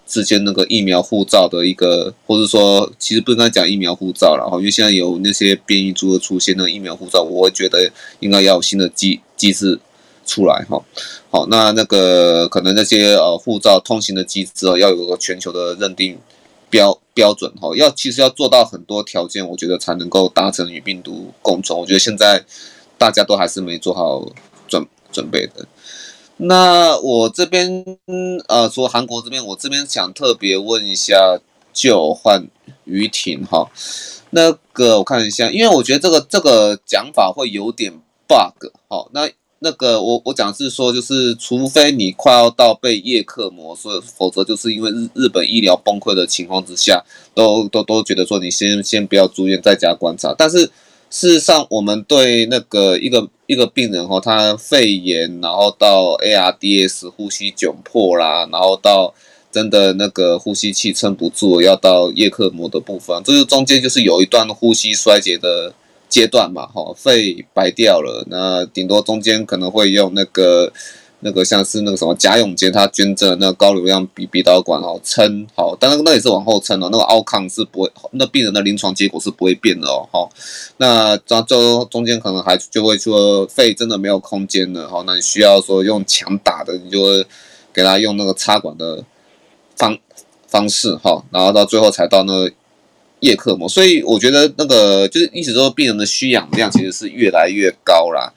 [0.06, 7.90] 之间那个疫苗护照的一个，或者说其实不应该讲疫苗护照了哈，因为现在有那些变异株的出现，那疫苗护照，我会觉得
[8.20, 9.78] 应该要有新的机机制
[10.26, 10.82] 出来哈。
[11.30, 16.18] 好，那那个可能那些呃护照通行的机制哦，要有个全球的认定
[16.68, 21.78] 标标准哈，要其实要做到很多条件，我觉得才能够达成与病毒共存。
[21.78, 22.44] 我觉得现在
[22.98, 24.30] 大家都还是没做好
[24.68, 25.66] 准准备的。
[26.36, 27.84] 那我这边
[28.48, 31.38] 呃说韩国这边，我这边想特别问一下
[31.72, 32.46] 就换
[32.84, 33.70] 于庭哈，
[34.30, 37.92] 那个我看一下，因为我觉得这个这个讲法会有点
[38.26, 39.30] bug 好，那。
[39.64, 47.00] 那个我我讲是说，就是除非你快要到被夜克膜，所以否则就是因为日日本医疗崩溃的情况之下，
[47.32, 50.34] 都都都觉得说你先先不要住院，在家观察。
[50.36, 50.68] 但是
[51.12, 59.12] 事实上，我们对那个一个一个病人哈，他肺炎，然后到 ARDS 呼吸窘迫啦，然后到
[59.52, 65.74] 真的那个呼吸器撑不住，要到叶克膜的部分，这个中间就是有一段呼吸衰竭的。
[66.08, 70.70] 阶段嘛，哈，肺白掉了，那顶多中间可能会用那个
[71.22, 80.28] 那个像是那个什么贾永婕他捐赠那个高流量鼻鼻导管哦撑好，但是那也是往后撑哦，那个 outcome 是不会，那病人的临床结果是不会变的哦，哈，
[80.76, 87.26] 那这就中间可能还就会说肺真的没有空间了，哈，那你需要说用强打的，你就会
[87.72, 89.04] 给他用那个插管的
[89.76, 89.98] 方
[90.46, 92.52] 方式哈，然后到最后才到那个。
[93.22, 98.32] 叶克膜，所以我觉得那个就是意思说，病人的需氧量其实是越来越高啦。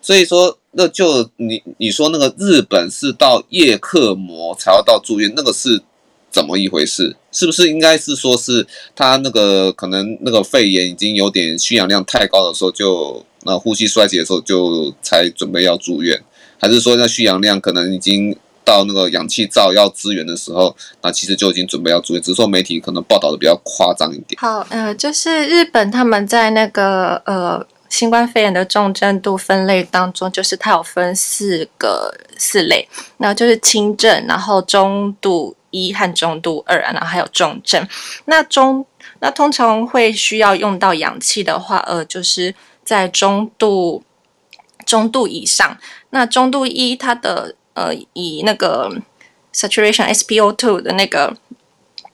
[0.00, 5.82] 所以说，那就你你说那个日本是到叶克膜才要到住院，那个是
[6.30, 7.16] 怎么一回事？
[7.32, 16.22] 是不是应该是说是他那个可能那个肺炎已经有点需氧量太高的时候，就那呼吸衰竭的时候就才准备要住院，
[16.58, 18.36] 还是说那需氧量可能已经？
[18.62, 24.38] 到那个氧气罩要支援的时候，那其实就已经准备要住院，只是说媒体可能报道的比较夸张一点。
[24.38, 32.88] 好，呃，就是日本他们在那个呃新冠肺炎的重症度分类当中，就是它有分四个四类，
[33.18, 37.86] 那就是轻症，然后中度一和中度二，然后还有重症。
[38.24, 38.86] 那中
[39.18, 44.02] 那通常会需要用到氧气的话，呃，就是在中度
[44.86, 45.76] 中度以上。
[46.10, 48.90] 那中度一它的呃，以那个
[49.52, 51.36] saturation SpO2 的那个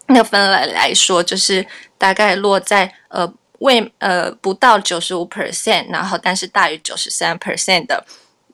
[0.07, 1.67] 那个分类来说，就是
[1.99, 8.05] 大概落在呃未呃不到九十五 percent，然后但是大于九十三 percent 的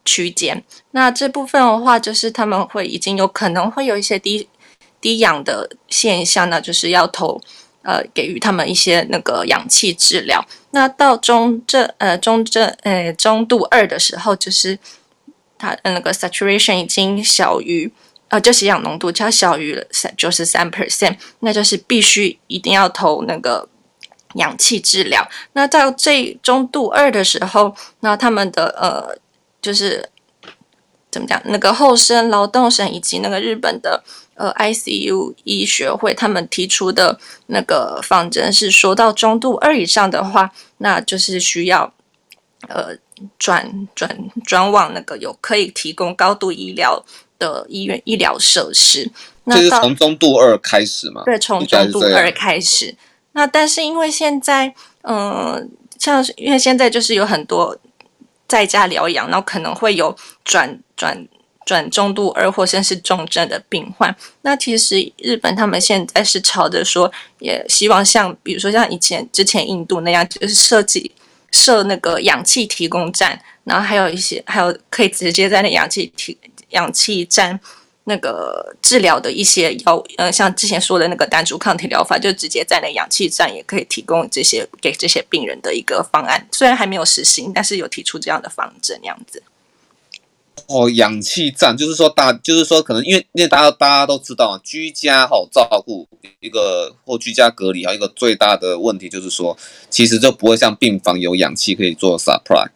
[0.04, 0.62] 区间。
[0.92, 4.48] 那这部分的话，就是他们会已经有可能会有一些低
[5.00, 7.40] 低氧的现象，那就是要投
[7.82, 10.44] 呃给予他们一些那个氧气治疗。
[10.70, 14.78] 那到中症呃中症呃中度二的时候，就是。
[15.58, 17.88] 它那个 saturation 已经小于，
[18.26, 23.68] 呃，就吸氧浓度就小于三九十三 percent，那就是必须一定要投那个
[24.34, 25.26] 氧气治疗。
[25.52, 29.16] 那到这中度二的时候，那他们的呃，
[29.60, 30.08] 就是
[31.10, 31.40] 怎么讲？
[31.44, 34.02] 那个厚生劳动省以及那个日本的
[34.34, 41.92] 呃 ICU 医学会，他们提出的那个方针是说到中度二以上的话，那就是需要
[42.68, 42.96] 呃。
[43.38, 47.00] 转转转往那个有可以提供高度医疗
[47.38, 49.08] 的医院医疗设施，
[49.44, 51.22] 那就是从中度二开始嘛？
[51.24, 52.96] 对，从中度二开始。
[53.32, 55.64] 那但是因为现在，嗯、呃，
[55.98, 57.76] 像因为现在就是有很多
[58.46, 60.14] 在家疗养，然后可能会有
[60.44, 61.26] 转转
[61.64, 64.14] 转中度二或甚是重症的病患。
[64.42, 71.12] 那其实日本他们现在是朝着说，也希望像比如说像以前之前印度那样，就是设计。
[71.54, 76.34] 设那个氧气提供站，然后还有一些，还有可以直接在那氧气提
[76.70, 77.60] 氧气站
[78.04, 86.46] 那个治疗的一些药，呃，像之前说的那个单株抗体疗法，就直接在那氧气站也可以提供这些给这些病人的一个方案。
[86.50, 89.42] 虽然还没有实行，但是有提出这样的方针，这样子。
[90.66, 96.08] 哦，氧气站就是说大，就是说可能因为因为大家大家都知道，居家好照顾
[96.40, 99.56] 一个或居家隔离啊，一个最大的问题就是说，
[99.90, 102.68] 其实就不会像病房有氧气可以做 supply。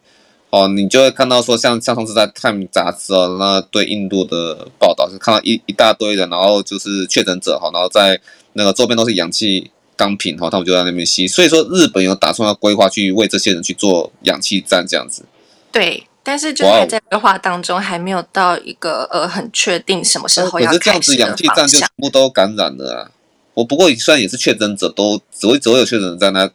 [0.49, 8.19] 哦，你就会看到说像像上次在《Time》杂志哦，那对印度的报道是看到一一大堆人，然后就是确诊者哈，然后在
[8.53, 11.27] 那个周边都是氧气钢瓶哈，他们就在那边吸。
[11.27, 15.25] 所以说日本有打算要规划去为这些人去做氧气站这样子。
[15.71, 16.03] 对。
[16.23, 20.79] 但是就还在规划当中，还没有到一个呃很确定什么时候要开始。
[20.79, 23.11] 可是这样子，氧气站就全部都感染了啊！
[23.53, 26.51] 我不过虽然也是确诊者，都只会只会有确诊者在那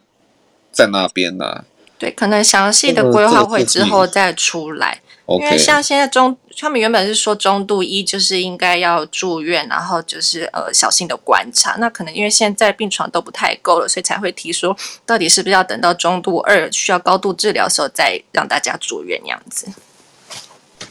[0.71, 1.65] 在那边呐、啊。
[2.03, 4.99] 对，可能详细的规划会之后再出来。
[5.25, 11.77] 因为像现在中，他们原本是说中度一就是应该要住院，然后就是呃小心的观察。
[11.79, 14.75] 那可能因为现在病床都不太够了，所以才会提说，
[15.05, 19.71] 到底是不是要等到中度二需要高度治疗的时候再让大家住院那样子。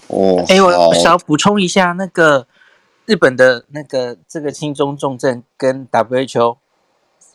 [0.06, 2.46] 哦，哎，我想要补充一下，那个
[3.04, 6.56] 日本的那个这个轻中重症跟 WHO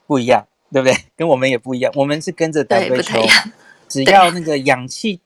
[0.07, 0.97] 不一样，对不对？
[1.15, 3.51] 跟我们也不一样，我们是跟着 WHO，
[3.87, 5.19] 只要那个氧气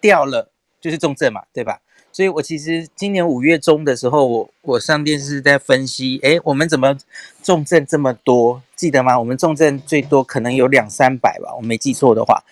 [0.00, 0.50] 掉了
[0.80, 1.80] 就是重症嘛，对吧？
[2.12, 6.96] 所以我其实今年五月中的时候，我我上电视在分析，哎，我们怎么
[7.42, 8.62] 重症这么多？
[8.74, 9.18] 记得吗？
[9.18, 12.42] 我们重症最多可能有两三百吧，我没记错的话。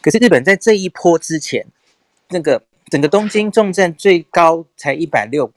[0.00, 1.66] 可是日本在这一波之前，
[2.30, 5.52] 那个整个东京重症最高才一百六，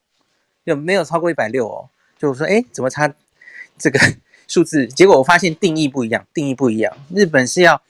[0.66, 1.90] 就没有超过一百六哦。
[2.20, 3.14] 就我说，哎，怎么差
[3.78, 3.98] 这个
[4.46, 4.86] 数字？
[4.88, 6.94] 结果我发现定义不一样，定义不一样。
[7.16, 7.82] 日本是要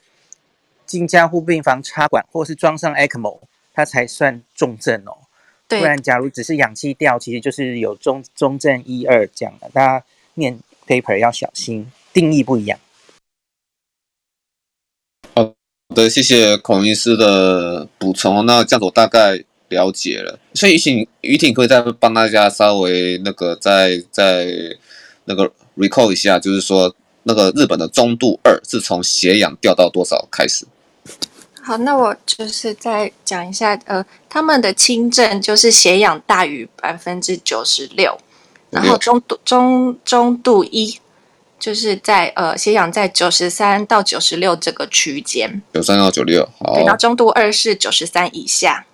[0.94, 3.40] 进加护病房插管，或是装上 ECMO，
[3.72, 5.18] 它才算重症哦。
[5.66, 9.68] 不然，假如只是氧气掉，其实就是有中中症一二这样的。
[9.70, 12.78] 大家念 paper 要小心，定义不一样。
[15.34, 15.52] 好
[15.96, 18.46] 的，谢谢孔医师的补充。
[18.46, 20.38] 那这样子我大概了解了。
[20.54, 24.46] 所以于婷，于婷可以再帮大家稍微那个再再
[25.24, 30.64] 那个 recall 一下，就是说那个日本的中度二是从血氧掉到多少开始？
[31.66, 38.18] 好，那我就是再讲一下，呃，他们的轻症就是血氧大于百分之九十六，
[38.68, 41.00] 然后中度中中度一
[41.58, 48.84] 就是在呃血氧在九十三到九十六这个区间，九三到九六，好，对，然后中度二是九十三以下。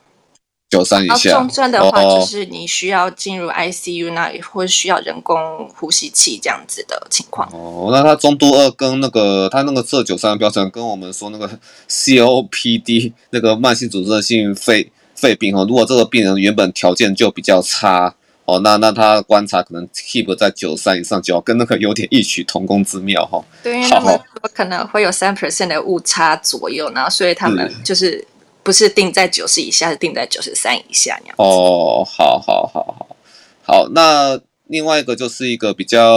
[0.71, 7.51] 九三以下，重症的话就是你需要进入 ICU 那里，或者需要人工呼吸器这样子的情况。
[7.53, 11.51] 哦，那他中度二跟那个他那个设九三的标准，跟我们说那个
[11.89, 18.15] COPD 那个慢性阻塞性肺肺病哦，如果这个病人原本条件就比较差
[18.45, 23.45] 哦，那那他观察可能 keep 在九三以上，就要跟那个有点异曲同工之妙哈。
[23.65, 24.21] 对，因为他们
[24.55, 28.25] 可能会有三 percent 的误差左右，然后所以他们就是。
[28.63, 31.37] 不是定在九十以下，是定在九十三以下那样。
[31.39, 33.17] 哦，好好好好
[33.63, 33.89] 好。
[33.91, 36.17] 那另外一个就是一个比较，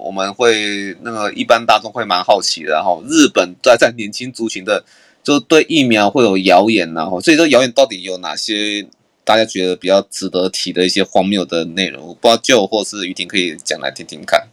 [0.00, 4.84] 我们会那个一般大众会蛮好奇的，然后日本在在年轻族群的，
[5.22, 8.86] 就对疫苗会有谣言，然后所以说谣言到底有哪些？
[9.22, 14.44] 大家觉得比较值得提的一些荒谬的内容，我不知道就或是于婷可以讲来听听看。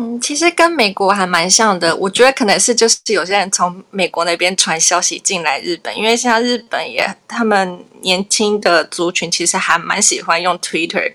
[0.00, 1.94] 嗯，其实跟美国还蛮像的。
[1.94, 11.12] 我觉得可能是就是有些人从美国那边传消息进来日本，因为像日本也他们年轻的族群其实还蛮喜欢用 Twitter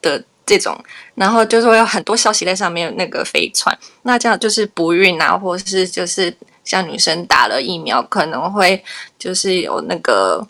[0.00, 0.78] 的这种，
[1.16, 3.76] 然后就是会有很多消息在上面那个飞传。
[4.02, 6.32] 那这样就是不孕啊，或者是就是
[6.64, 8.80] 像女生打了疫苗可能会
[9.18, 10.46] 就是有那个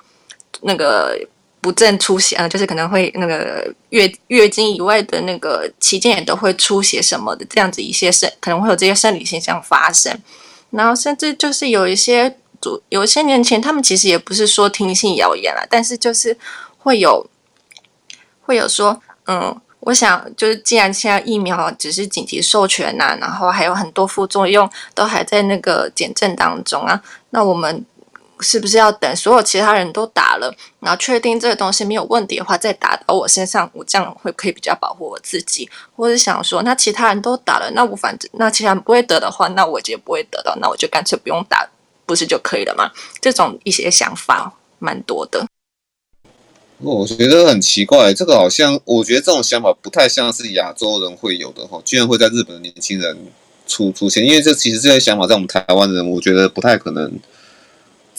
[0.60, 1.18] 那个。
[1.60, 10.18] 不正出血啊，就是可能会那个月月经以外的那个期间也都会出血什么的，这样子一些生可能会有这些生理现象发生，
[10.70, 16.34] 然后甚至就是有一些主有一些年前他们其实也不是说听信谣言了，但是就是
[16.78, 17.28] 会有
[18.40, 27.84] 会有说，嗯，我想就是既然现在疫苗只是紧急授权呐、然后还有很多副作用都还在那个检证当中啊，那我们。
[28.40, 35.68] 是不是要等所有其他人都打了，然后确定这个东西没有问题的话，再打到我身上，我这样会可以比较保护我自己？
[35.94, 41.68] 或者想说，那其他人都打了，那我反正那其他人不会得的话，那我就不会得到，那我就干脆不用打，
[42.06, 42.90] 不是就可以了吗？
[43.20, 45.46] 这种一些想法蛮多的。
[46.78, 53.18] 我觉得很奇怪，这个好像我觉得这种想法不太像是亚洲人会有的哈，居然会在日本的年轻人
[53.66, 57.12] 出出现，因为这其实这些想法在我们台湾人，我觉得不太可能。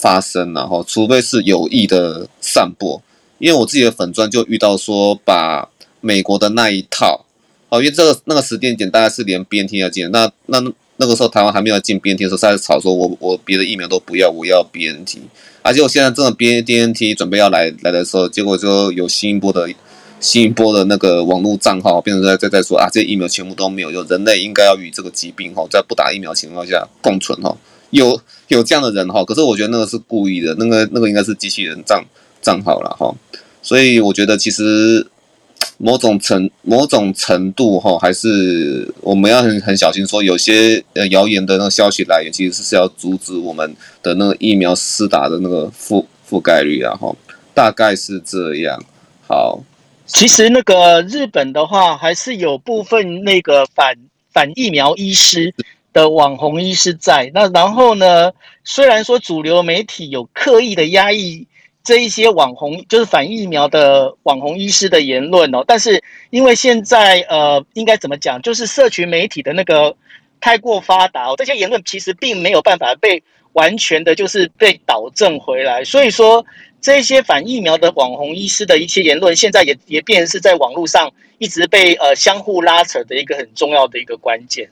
[0.02, 3.00] 发生，然后除非是有意的散播，
[3.38, 5.68] 因为我自己的粉专就遇到说，把
[6.00, 7.24] 美国的那一套，
[7.68, 10.60] 哦，因为这个那个时间点大概是连 BNT 要进，那那
[10.96, 15.18] 那个时候台湾还没有进 BNT 的时候，在吵说我我别的疫苗都不要，我要 BNT，
[15.62, 19.72] 而且我现在这个 BNT 准备要来来的时候，结果就有新一波的
[20.18, 27.56] 新一波的那个网络账号变成在在在说啊，这疫苗全部都没有用，人类应该要与这个疾病哈，在不打疫苗情况下共存哈。
[27.92, 32.02] 有有这样的人哈，可是我觉得那个是故意的，那个那个应该是机器人账
[32.40, 33.14] 账号了哈，
[33.62, 35.06] 所以我觉得其实
[35.76, 47.14] 某种程某种程度哈，还是我们要很很小心说，有些呃谣言的那个消息来源，其实是要阻止我们的那个疫苗施打的那个覆覆盖率啊哈，
[47.54, 48.82] 大概是这样。
[49.28, 49.60] 好，
[50.06, 53.96] 其实那个日本的话，还是有部分那个反
[54.32, 55.54] 反疫苗医师。
[55.92, 58.32] 的网红医师在那，然后呢，
[58.64, 61.46] 虽然说主流媒体有刻意的压抑
[61.84, 69.96] 这一些网红，就是反疫苗的网红医师的言论哦，但是因为现在呃，应该怎么讲，就是社群媒体的那个
[70.40, 73.22] 太过发达哦，这些言论其实并没有办法被
[73.52, 75.84] 完全的，就是被导正回来。
[75.84, 76.44] 所以说，
[76.80, 84.70] 这些反疫苗的网红医师的一些言论，现在也也变是在网络上一直被呃相互拉扯的一个很重要的一个关键。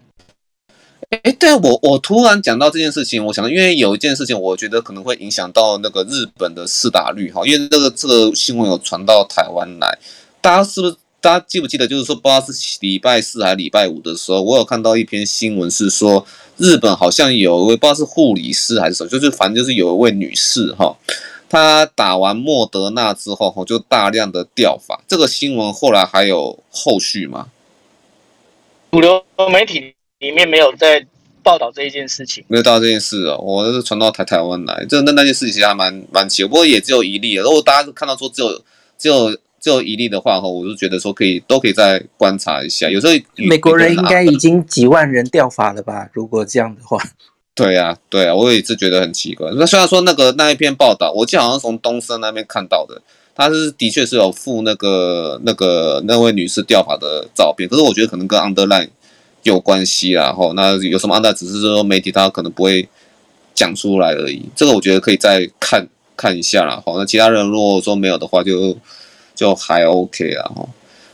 [1.10, 9.98] 哎，对我我突然讲到这件事情，我想因为有一件事情，我觉得可能会影响到那个日本的四打率哈，因为这个这个新闻有传到台湾来，
[10.40, 11.84] 大家是不是大家记不记得？
[11.88, 16.24] 就是说不知道是礼拜四还是礼拜五的时候，我有看到一篇新闻是说
[16.58, 20.96] 日本好像有一位不知道是护理师还是什么，就是反正就是有一位女士哈。
[21.48, 25.02] 他打完莫德纳之后哈，就大量的掉发。
[25.08, 27.48] 这个新闻后来还有后续吗？
[28.92, 31.04] 主流媒体里面没有在
[31.42, 33.38] 报道这一件事情，没有报道这件事哦。
[33.38, 37.34] 我是传到台台湾来，这那那件事情其实还蛮蛮奇，不过也只有一例。
[37.34, 38.62] 如果大家看到说只有
[38.98, 42.90] 只有只有一例的话，哈，我就觉得说可以都可以再观察一下。
[42.90, 46.08] 有时候美国人应该已经几万人掉发了吧？
[46.12, 47.02] 如果这样的话。
[47.54, 49.50] 对呀、啊，对啊，我也是觉得很奇怪。
[49.56, 53.00] 那虽然说那个那一篇报道，我记得好像从东森那边看到的，
[53.34, 58.88] 他是的确是有附那个那个那位女士掉发的照片，可是我觉得可能跟 underline
[59.42, 60.32] 有关系啦。
[60.32, 62.88] 吼，那有什么安排只是说媒体他可能不会
[63.54, 64.48] 讲出来而已。
[64.54, 66.82] 这个我觉得可以再看看一下啦。
[66.84, 68.76] 好，那其他人如果说没有的话就，
[69.34, 70.44] 就还 OK 啦。
[70.54, 70.68] 哈，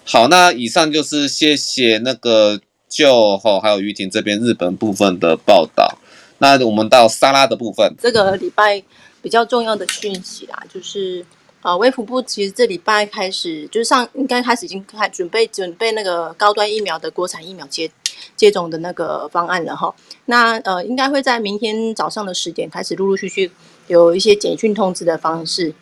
[0.05, 5.99] 好，那以上就是谢谢那个就吼还有于婷这边日本部分的报道。
[6.39, 8.83] 那我们到沙拉的部分，这个礼拜
[9.23, 11.25] 比较重要的讯息啦，就是
[11.63, 17.91] 呃，卫福部其实这礼拜开始，就是上应该开始已经开准备准备那个高端疫苗的国产疫苗接
[18.37, 19.95] 接种的那个方案了哈。
[20.27, 23.51] 那呃，应该会在明天早上的十点开始陆陆续续
[23.87, 25.73] 有一些简讯通知的方式，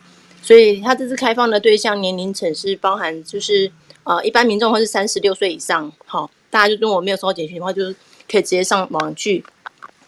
[0.41, 3.71] 所以它这次开放的对象年龄层是包含就是
[4.03, 7.95] 呃一般民众或是三十六岁以上，好，大家就如果没有收到简讯的话，就是
[8.29, 9.43] 可以直接上网去。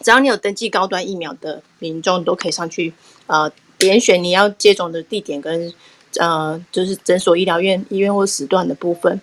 [0.02, 2.94] 只要你有登记高端疫苗的民众，都可以上去，
[3.26, 5.74] 呃，点选你要接种的地点跟，
[6.20, 9.20] 呃，就是诊所、医疗院、医院或时段的部分。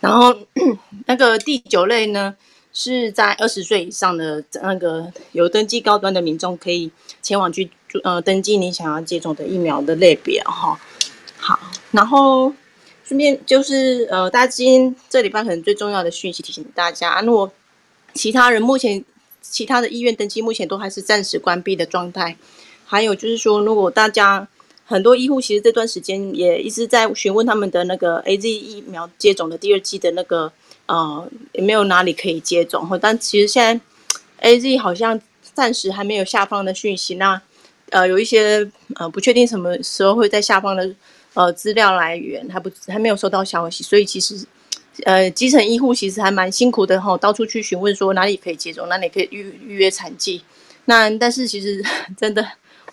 [0.00, 0.36] 然后
[1.06, 2.34] 那个第九类呢，
[2.72, 6.90] 是在二十岁以上的那个有登记高端的民众，可以
[7.22, 7.70] 前往去
[8.02, 10.80] 呃登记你想要接种的疫苗的类别哈。
[11.36, 11.58] 好，
[11.92, 12.52] 然后
[13.04, 17.52] 顺便就是呃，大家今天这礼拜可能最重要的讯息提醒大家，如果
[18.14, 19.04] 其他人目前。
[19.42, 22.36] 其他的医院登记目前都还是暂时关闭的状态。
[22.84, 24.46] 还有就是说，如果大家
[24.90, 30.52] 很多医护其实这段时间也一直在询问他们的那个 AZ 疫苗接种的第二剂的那个
[30.86, 32.88] 呃，也没有哪里可以接种。
[33.00, 35.20] 但其实现在 AZ 好像
[35.54, 37.14] 暂时还没有下放的讯息。
[37.14, 37.40] 那
[37.90, 40.92] 呃，有一些呃不确定什么时候会在下放的
[41.34, 44.44] 呃资料来源还不还没有收到消息，所以其实。
[45.04, 50.42] 呃，基层医护其实还蛮辛苦的哈，到处去询问说哪里可以接种，哪里可以预预约产剂。
[50.84, 51.82] 那但是其实
[52.18, 52.46] 真的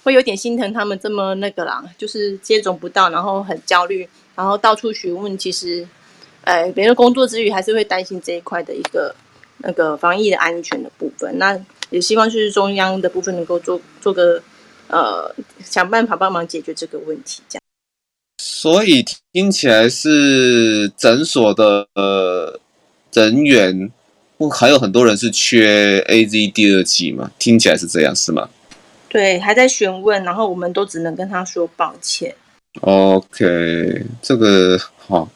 [0.07, 5.37] 会有点心疼他们这么那个啦，就是接种不到，然后很焦虑，然后到处询问。
[5.37, 5.85] 其实，
[6.45, 9.13] 呃，别人工作之余还是会担心这一块的一个
[9.57, 11.37] 那个防疫的安全的部分。
[11.37, 14.41] 那也希望就是中央的部分能够做做个
[14.87, 15.29] 呃，
[15.61, 17.61] 想办法帮忙解决这个问题，这样。
[18.41, 19.03] 所以
[19.33, 22.57] 听起来是诊所的呃
[23.11, 23.91] 人员，
[24.37, 27.29] 不还有很多人是缺 AZ 第二剂嘛？
[27.37, 28.47] 听起来是这样是吗？
[29.09, 32.35] 对，还在询问，然后我们都只能跟他说抱歉。
[32.81, 35.29] OK，这个好，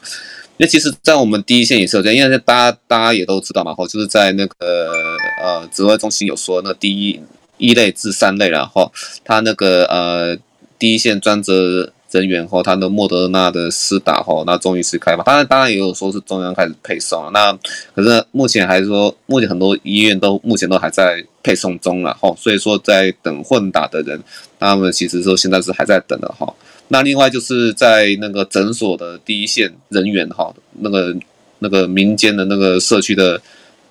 [0.58, 7.20] 那其实，在我们第一线也是有这样，因为大家大家也都知道嘛，哈，就是在那个呃指挥中心有说，那第一
[7.58, 8.92] 一类至三类，然后
[9.24, 10.36] 他那个呃
[10.78, 11.92] 第一线专职。
[12.12, 15.24] 人员后，他的莫德纳的施打后，那终于是开放。
[15.24, 17.30] 当然，当然也有说是中央开始配送了。
[17.30, 17.58] 那
[17.94, 22.34] 可是目前还是说，目前很多医院都目前都还在配送中了哈。
[22.36, 24.22] 所以说，在等混打的人，
[24.60, 26.52] 他们其实说现在是还在等的哈。
[26.88, 31.16] 那另外就是在那个诊所的第一线人员哈，那个
[31.60, 33.40] 那个民间的那个社区的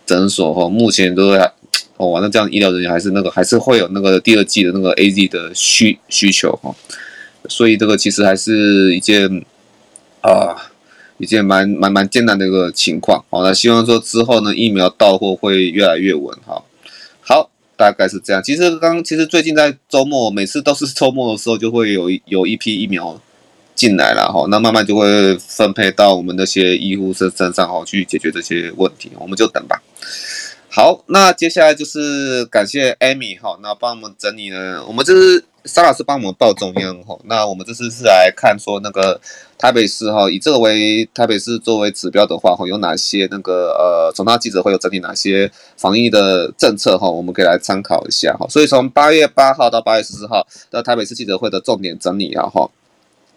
[0.06, 1.52] 诊所哈，目前都在
[1.98, 6.76] 哦，那这样医疗人员还是那个还是会有那个第二季的那个 AZ 的需需求哈。
[7.50, 9.44] 所以这个其实还是一件
[10.22, 10.72] 啊，
[11.18, 13.26] 一件蛮蛮蛮艰难的一个情况。
[13.30, 16.38] 好，那希望说之后呢，疫苗到货会越来越稳。
[16.46, 16.64] 哈，
[17.22, 18.42] 好，大概是这样。
[18.44, 23.20] 其实刚其实最近在周末，每次都是周末的时候，就会有有一批疫苗
[23.74, 24.32] 进来了。
[24.32, 29.12] 哈，那慢慢就会分配到我们那些医护身身上，哈，去解决这些问题。
[29.20, 29.82] 我们就等吧。
[30.70, 35.44] 好，那接下来就是感谢 Amy 哈，那帮我们整理了，我们就是。
[35.66, 39.20] 沙老师帮我们报中央哈，那我们这次是来看说那个
[39.58, 48.46] 台北市哈，以这个为台北市作为指标的话哈，有哪些那个呃，从他记者会有整理哪些防疫的政策哈，我们可以来参考一下哈。
[48.50, 52.70] 所以从八月八号到八月十四号的台北市记者会的重点整理啊哈，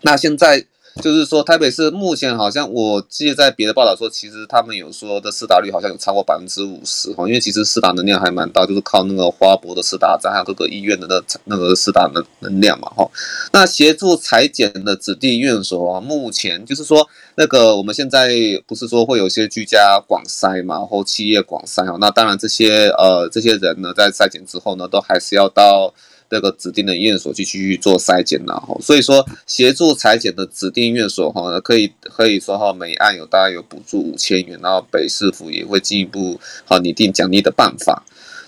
[0.03, 0.65] 那现在。
[1.03, 13.11] 就是说，台北市目前好像我记得在别的报道说，其实他们有说的施打率好像有超过百分之五十哈，因为其实施打能量还蛮大，就是靠那个花博的施打站，还有各个医院的那那个施打能能量嘛哈。
[13.53, 18.33] 那协助裁剪的指定院所啊，目前就是说那个我们现在
[18.67, 25.93] 不是说会有些居家广筛嘛，或企业广筛哈，那当然这些呃这些人呢，在筛检之后呢，都还是要到。
[26.35, 38.03] 这个指定的医院所去继续做筛检，然后所以说协助裁剪的指定院所哈，可以可以说哈，每案有大概有补助五千元，然后北市府也会进一步好拟定奖励的办法。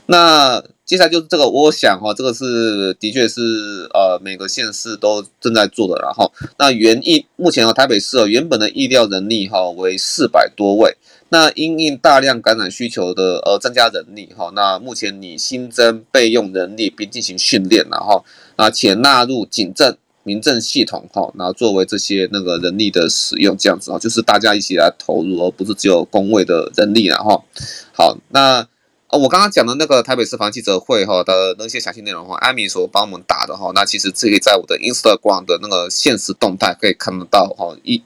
[0.06, 10.96] 那接下来就是这个，我想哈，这个是的确是呃每个县市都正在做的，然后那原意目前啊台北市原本的医疗人力哈为四百多位。
[11.28, 18.24] 那因应大量感染需求的呃增加人力哈，那目前你新增备用人力并进行训练然后
[18.54, 27.44] 啊且纳入警政民政系统哈，然后作为这些那个人力的使用这样子啊，就是大家一起来投入，而不是只有工位的人力然后
[27.92, 28.64] 好，那
[29.10, 38.02] 我刚刚讲的那个台北市防记者会哈的那些详细内容哈，艾米所帮我们打的哈，那其实这个在我的 Instagram 的那个限时动态可以看得到哈一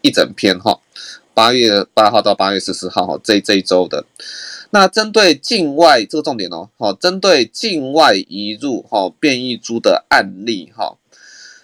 [0.00, 0.80] 一整篇哈。
[1.34, 4.04] 八月八号到八月十四号，哈，这这一周的，
[4.70, 10.96] 那针对境外这个重点哦，好，针对境外移入哈变异株的案例哈，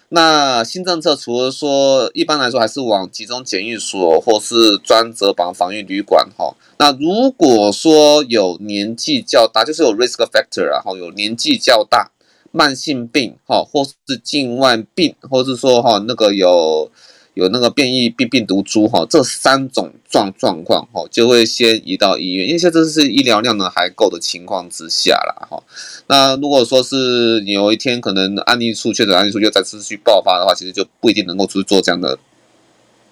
[0.09, 12.11] 那新政策除了说一般来说还是往集中检疫所或是专责绑防疫旅馆哈，那如果说有年纪较大，就是有 risk factor 然后有年纪较大、
[12.51, 16.91] 慢性病哈，或是境外病，或是说哈那个有。
[17.33, 25.63] 有那个变异病病毒株哈，这三种状状况哈，就会先移到医院，因为现在这是医疗量呢还够的情况之下啦哈。
[26.07, 32.19] 那如果说是你有一天可能案例数确诊案例数又再次去爆发的话，其实就不一定能够去做这样的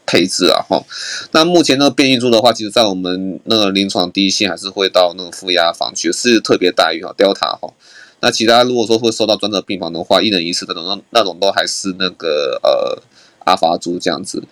[0.06, 0.84] 配置啊哈。
[1.32, 7.74] 那目前那个变异株的话，其实在我们那个临床第一线还是会到那个负压房去，是特别待遇哈，Delta 哈。
[8.20, 13.02] 那其他如果说会收到专责病房的话，一人一室那种那种都还是那个呃。
[13.50, 14.44] 阿法猪这样子，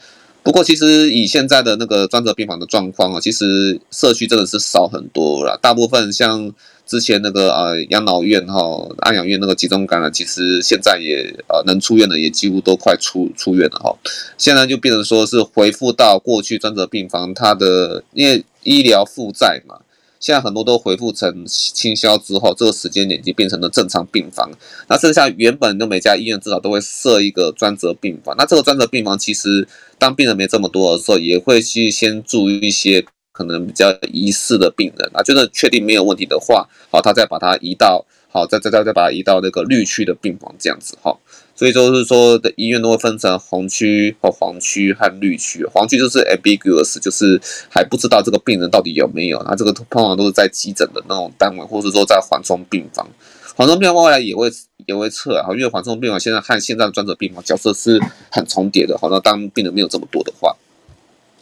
[0.41, 5.59] 不过其实以现在的那个专责病房的状况啊，其实社区真的是少很多了。
[5.61, 6.51] 大部分像
[6.85, 13.95] 之前那个呃养老院哈、安养院那个集中感染，其实现在也呃能出院的也几乎都快出出院了哈。
[14.37, 19.75] 现在就变成说是恢复到过去专责病房，它的因为医疗负债嘛。
[20.19, 24.49] 现在很多都恢复成清消之后，这个时间点已经变成了正常病房。
[24.87, 28.35] 那剩下原本的每家医院至少都会设一个专责病房。
[28.37, 29.67] 那这个专责病房其实
[29.99, 35.09] 当病人没这么多的时候，也会去先住一些可能比较疑似的病人。
[35.13, 41.15] 啊，觉得确定没有问题的话，好，他再把它移到好，再再再再把它移到那个绿区的病房这样子哈。
[41.57, 49.41] 所以就是说的医院都会分成红区和黄区和绿区，黄区就是 ambiguous，就是还不知道这个病人到底有没有。
[49.43, 53.07] 那这个通常都是在急诊的那种单位，或者说在缓冲病房。
[53.55, 54.51] 缓冲病房未来也会
[54.85, 57.99] 也会撤啊，因为缓冲病房现在和现在的专责病房角色是
[58.31, 58.95] 很重叠的。
[58.95, 60.55] 好，那当病人没有这么多的话，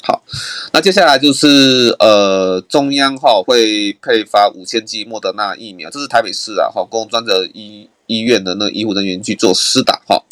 [0.01, 0.24] 好，
[0.72, 7.89] 那接下来就是呃中央哈会配发五千剂莫德纳疫苗，这是台北市啊哈供专责医。
[8.08, 10.24] 医院的那个医护人员去做施打哈，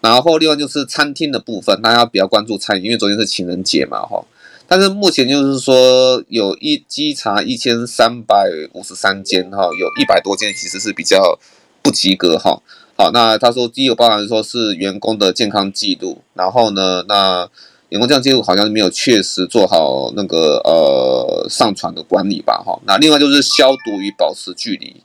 [0.00, 4.24] 然后另外就是餐厅的部分，大家比较关注餐饮，因为昨天是情人节嘛哈。
[4.66, 11.38] 但是目前就是说有一稽查一千三百五十三间哈，有一百多间其实是比较
[11.82, 12.62] 不及格哈。
[12.96, 17.48] 好，那他说第一个包含说是员工的健康记录，然后呢，那
[17.90, 22.80] 员工健康记录好像没有确实做好那个呃上传的管理吧哈。
[22.86, 24.96] 那另外就是消毒与保持距离。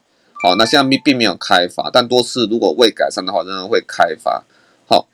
[0.42, 4.44] 好，那现在并并没有开发，但多次如果未改善的话，仍然会开发。
[4.88, 5.08] 好，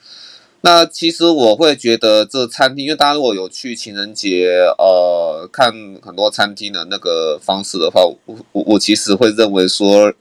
[0.62, 5.74] 那其实我会觉得这餐厅，因为大家如果有去情人节，呃，看
[6.04, 10.14] 很多餐厅的那个方式的话，我我我其实会认为说，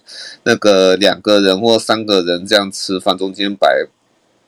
[0.45, 3.87] 那个两个人或三个人这样吃饭，中间摆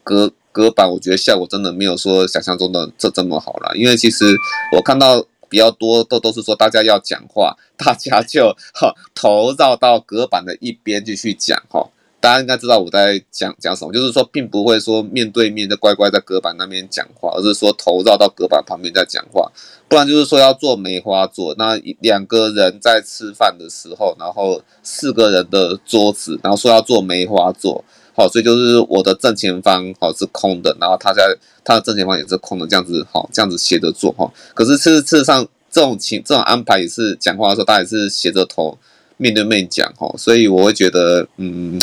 [0.02, 3.76] 隔隔板，我觉得效果真的没有说想象中的这这么好了。
[3.76, 4.34] 因为其实
[4.72, 5.26] 我看到。
[5.48, 11.88] 比较多都都是说大家要讲话， 大家就哈头绕到隔板的一边就去讲哈。
[12.18, 19.52] 大家应该知道我在讲讲什么，就是说并不会说面对面的乖乖在隔板那边讲话，而是说头绕到隔板旁边在讲话。
[19.86, 27.84] 不然就是说要做梅花座，那两个人在吃饭的时候，然后四个人的桌子，然后说要做梅花座。
[28.16, 31.22] 好，所以就是我的正前方好是空的，然后他在
[31.62, 34.26] 他的正前方也是空的，这样子好，这样子斜着坐哈。
[34.54, 38.78] 可是事实上这种情这种安排也是讲话的时候，他也是斜着头
[39.18, 40.10] 面对面讲哈。
[40.16, 41.78] 所以我会觉得，嗯，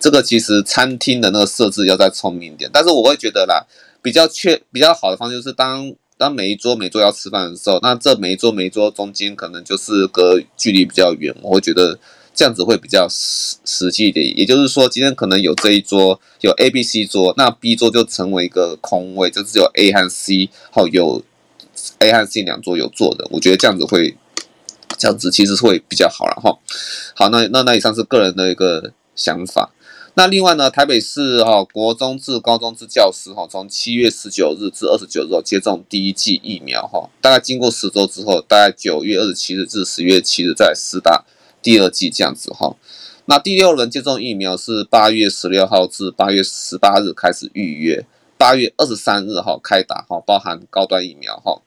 [0.00, 2.68] 这个其实餐厅的那个设置要再聪明一点。
[2.72, 3.64] 但是我会觉得啦，
[4.02, 11.96] 比较确比较好的方式就是当当每一桌每桌要吃饭的时候，那这每一桌每一桌中间可能就是隔距离比较远，我会觉得
[12.36, 14.38] 这样子会比较实实际一点。
[14.38, 21.24] 也就是说，今天可能有这一桌有 A、B、C 桌，那 B 桌就成为一个空位，就只有 A 和 C 好有
[21.98, 23.26] A 和 C 两桌有坐的。
[23.30, 24.14] 我觉得这样子会
[24.98, 26.56] 这样子其实会比较好了哈。
[27.14, 29.72] 好，那那那以上是个人的一个想法。
[30.18, 41.22] 那另外呢，台北市哈国中至高中之教师哈，从七月十九日至二十九日接种第一剂疫苗哈，大概经过十周之后，大概九月二十七日至十月七日再施打
[41.66, 42.76] 第二剂这样子哈。
[43.24, 48.06] 那第六轮接种疫苗是八月十六号至八月十八日开始预约，
[48.38, 51.60] 八月二十三日哈开打哈，包含高端疫苗哈。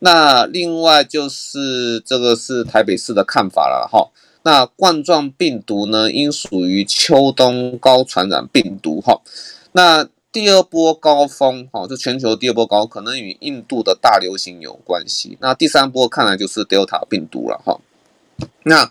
[0.00, 4.10] 那另外就是这个是台北市的看法了哈。
[4.42, 9.20] 那冠状病毒呢，应属于秋冬高传染病毒哈。
[9.70, 15.38] 那第二波高峰哈，就全球第二波高，可能与印度的大流行有关系。
[15.40, 17.78] 那第三波看来就是 Delta 病毒了哈。
[18.64, 18.90] 那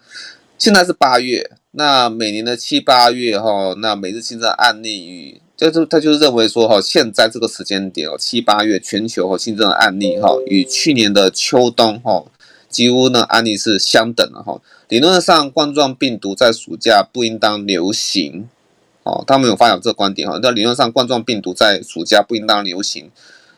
[0.58, 12.26] 现在是八月，那每年的七八月哈，那每日新增案例与，就是他就是认为说哈，现在这个时间点哦，七八月全球新增的案例哈，与去年的秋冬哈。
[12.70, 14.60] 几乎呢，案例是相等的哈。
[14.89, 18.49] 理论上，冠状病毒在暑假不应当流行，
[19.03, 20.38] 哦，他们有发表这个观点哈。
[20.41, 23.10] 那理论上，冠状病毒在暑假不应当流行，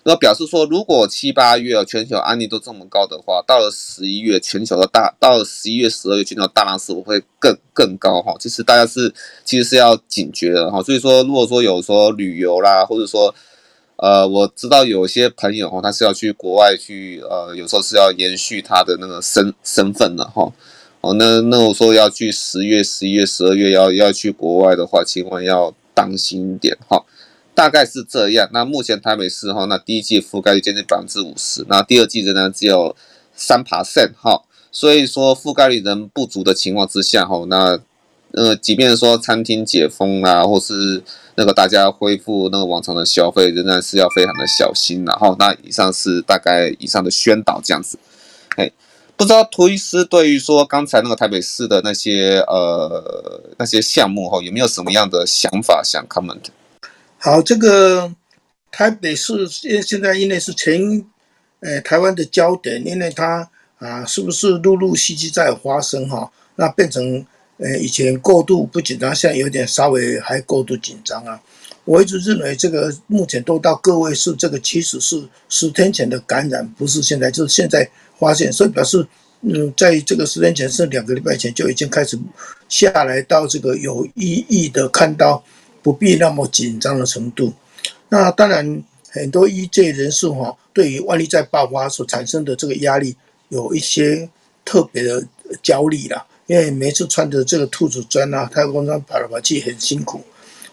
[0.10, 8.34] 那表示说，如果七八月全球案例都这么高的话，到了十一月，全球的大，到了十一月、十二月，全球大浪是否会更更高哈？
[8.40, 9.14] 其实大家是
[9.46, 10.82] 其实是要警觉的哈。
[10.82, 13.34] 所以说，如果说有说旅游啦，或者说。
[14.02, 20.50] 呃，我知道有些朋友哈，他是要去国外去，呃，有时候是要延续他的那个身身份的哈。
[21.02, 27.04] 哦，那那我说要去十月、十一月、十二月要要去国外的话，千万要当心一点哈。
[27.60, 28.50] 大概是这样。
[28.54, 32.96] 那目前台北市哈，那第一季覆盖率接近百分之五十，那第二季仍然只有
[33.36, 34.44] 三 percent 哈。
[34.72, 37.78] 所以说覆盖率仍不足的情况之下哈，那
[38.32, 41.04] 呃，即便说餐厅解封啊，或是
[41.36, 45.04] 那个大家恢复那个往常的消费，仍然是要非常的小心。
[45.04, 48.00] 然后，那以上是大概以上的宣导这样子。
[48.56, 48.72] 哎，
[49.18, 56.46] 不知道涂医师对于说刚才那个台北市的那些呃那些项目哈，有没有什么样的想法想 comment？
[57.20, 58.12] 好，这个
[58.72, 61.06] 台北市现现在因为是全
[61.60, 63.48] 呃台湾的焦点，因为它
[63.78, 67.26] 啊是不是陆陆续续在发生哈，那变成。
[67.62, 71.38] 呃，以前过度不紧张，现在有点稍微还过度紧张啊。
[71.84, 77.86] 我一直认为这个目前都到个位数，这个其实是十天前的感染，不是现在，就是现在
[78.18, 79.06] 发现，所以表示，
[79.42, 82.18] 嗯，在这个十天前是两个礼拜前就已经开始
[82.70, 85.44] 下来到这个有意义的看到
[85.82, 87.54] 不必那么紧张的程度。
[88.10, 93.16] 那当然，很多医界人士哈，对于万一再爆发所产生的这个压力，
[93.50, 94.30] 有一些
[94.64, 95.26] 特别的
[95.62, 96.26] 焦虑啦。
[96.48, 100.20] 因为每次穿着这个兔子装啊，太空装跑来跑去很辛苦，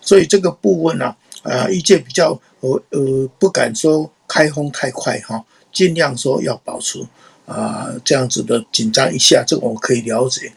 [0.01, 2.31] 所以这个部分呢，啊，医界比较
[2.61, 7.07] 呃呃不敢说开封太快哈，尽量说要保持
[7.45, 10.51] 啊这样子的紧张一下，这个我可以了解。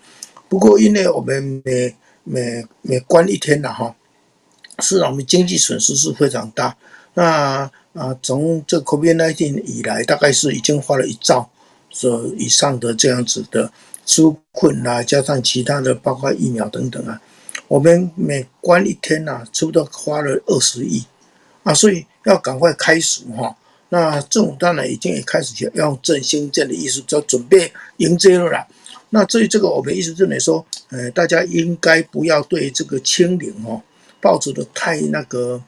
[0.47, 1.93] 不过因为我们每
[2.23, 3.93] 每每关一天了哈，
[4.81, 6.75] 是我们经济损失是非常大。
[7.13, 11.49] 那啊，从这 COVID-19 以来，大概是已经花了一兆
[11.89, 13.71] 所以上的这样子的。
[14.07, 17.21] 纾困啊，加上其他的，包括疫苗等等啊，
[17.67, 21.05] 我们每关一天呐、啊，差不多花了二十亿
[21.61, 23.55] 啊，所以要赶快开始哈。
[23.89, 28.67] 那政府当然已经也开始要用振兴这样的意思，就准备迎接了啦。
[29.11, 33.79] 那至于这个，我们一直认为说，呃，大家应该不要对这个清零哦，
[34.21, 35.61] 抱着的太那个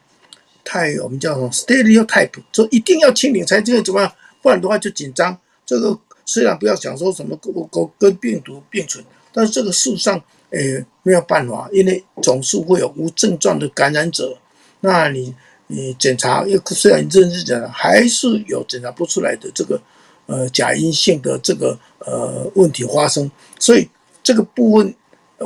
[0.64, 6.00] 太我们叫什么 stereotype，说一定要清零才这个怎么样，不然的话就紧张这个。
[6.24, 14.38] 虽然不要想说什么跟跟跟病毒并存，但是这个事实上，诶没有办法，因为总是会有无症状的感染者。
[14.82, 15.36] 那你
[15.68, 19.82] 你检查，又虽然认真检查，还是有检查不出来的这个
[20.28, 23.30] 呃假阴性的这个呃问题发生。
[23.60, 23.90] 所以
[24.24, 24.94] 这个部分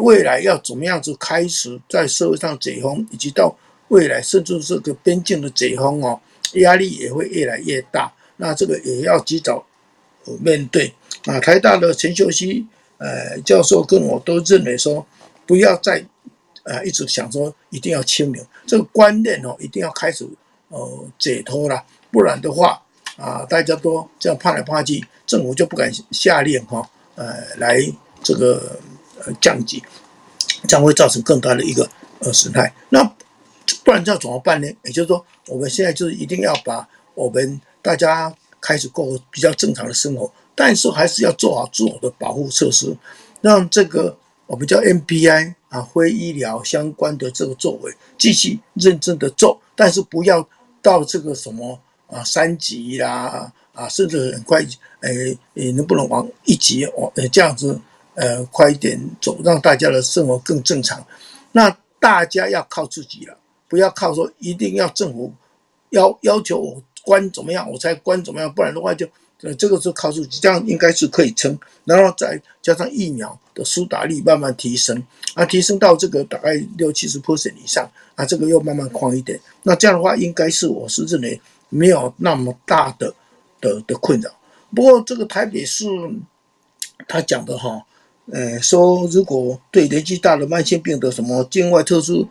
[0.01, 3.55] 未来要怎么样子开始在社会上解封，以及到
[3.87, 6.19] 未来甚至这个边境的解封哦，
[6.53, 8.11] 压力也会越来越大。
[8.37, 9.65] 那这个也要及早。
[10.41, 10.91] 面对
[11.25, 12.65] 啊，台大的陈秀熙
[12.97, 15.05] 呃教授跟我都认为说，
[15.45, 16.03] 不要再
[16.63, 20.27] 啊一直想说一定要清零，这个观念哦一定要开始
[20.69, 21.79] 呃解脱了，
[22.11, 22.81] 不然的话
[23.17, 27.79] 啊大家都这样怕来怕去，政府就不敢下令哈呃来
[28.23, 28.79] 这个
[29.39, 29.81] 降级，
[30.67, 32.73] 将会造成更大的一个呃损害。
[32.89, 33.03] 那
[33.83, 34.67] 不然这样怎么办呢？
[34.83, 42.95] 也就是说，我们现在就是一定要把我们大家开始过比较正常的生活，但是还是要做好自我的保护措施，
[43.41, 44.17] 让这个
[44.47, 50.47] 我们叫 NPI 啊，非医疗相关的这个作为继续认真的做，但是不要
[50.81, 54.65] 到这个什么啊三级啦啊，甚至很快，
[55.01, 55.11] 呃，
[55.53, 57.79] 你能不能往一级往呃这样子
[58.15, 61.05] 呃快一点走，让大家的生活更正常？
[61.51, 63.37] 那大家要靠自己了。
[63.67, 65.33] 不要靠说一定要政府
[65.89, 69.07] 要要求我关怎么样我才关怎么样，不然的话就
[69.41, 75.01] 呃这个是靠自己，这样应该是可以撑，然后再加上疫苗的施打率慢慢提升，
[75.33, 83.13] 啊，提升到这个大概六七十 percent 以上，啊，这个又慢慢宽一点，那这样的话应该是我是认为没有那么大的
[83.59, 84.29] 的的困扰。
[84.75, 85.85] 不过这个台北市
[87.07, 87.83] 他讲的哈，
[88.31, 92.27] 呃，说如果对年纪大的慢性病的什么境外特殊。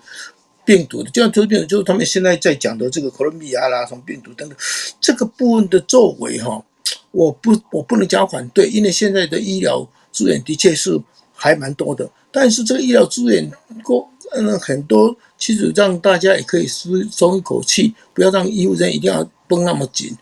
[0.66, 4.56] 病毒的这样突变就是他们现在在讲的这个哥伦比亚啦，什么病毒等等，
[4.98, 6.64] 这个部分的作为哈，
[7.10, 10.98] 我不我不能讲反对，因为现在的医疗资源的确是
[11.34, 13.46] 还蛮多的，但是这个医疗资源
[13.82, 20.16] 过嗯很多，其实让大家也可以松松一口气，不要让医务人员一定要绷那么紧，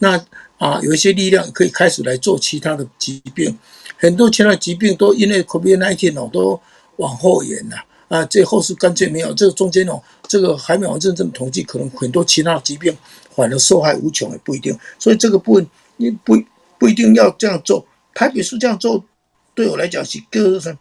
[0.00, 0.22] 那
[0.58, 3.56] 啊有一些力量可以开始来做其他的疾病，
[3.98, 6.58] 很多其他疾病都因为 COVID-19 哦都
[6.96, 7.76] 往后延了。
[8.08, 12.96] 啊，最后是干脆没有，这个中间哦，这个还没有认真统计，可能很多其他疾病
[13.34, 15.66] 反而受害无穷也不一定，所以这个部分
[15.98, 16.34] 你不
[16.78, 17.86] 不一定要这样做。
[18.14, 19.04] 台北市这样做，
[19.54, 20.74] 对我来讲是个什，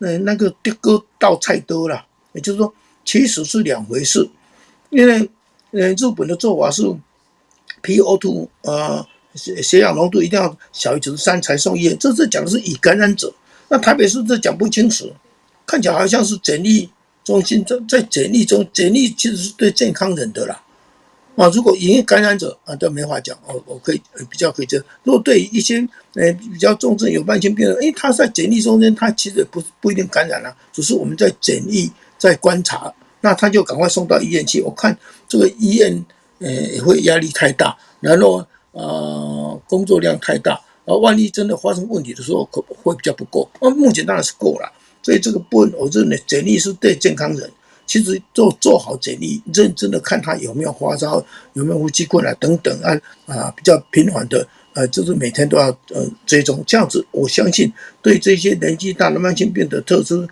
[0.00, 4.28] 嗯，那个的哥倒菜多了，也就是说，其实是两回事。
[4.90, 5.30] 因为，
[5.70, 6.82] 嗯，日本的做法是
[7.84, 13.32] PO2 呃血血氧浓度一定要小于九十三才送医院，这是讲的是已感染者，
[13.68, 15.10] 那台北市这讲不清楚。
[15.64, 16.88] 看起来好像是检疫
[17.24, 20.60] 中心在在检疫中，检疫其实是对健康人的啦。
[21.36, 23.38] 啊，如果已经感染者啊，都没话讲。
[23.46, 24.76] 我我可以比较可以这。
[25.02, 25.78] 如果对一些
[26.14, 34.60] 呃比较重症有慢性病的，诶，他在检疫中间，他其实不不一定感染了，只是我们在检疫在观察，那他就赶快送到医院去。
[34.60, 34.94] 我看
[35.26, 36.04] 这个医院
[36.40, 43.48] 呃也会压力太大，然后呃工作量太大，而万一真的发生问题的时候，可会比较不够。
[43.60, 44.72] 那目前当然是够了。
[45.04, 47.50] 所以这个部分，我认为检疫是对健康人，
[47.86, 51.20] 其实做做好检疫，认真的看他有没有发烧，
[51.54, 52.96] 有没有呼吸困难等等啊
[53.26, 60.24] 啊，比较频繁的，呃，就是每天都要呃追踪，这样子我相信对这些年纪大的慢性病的特殊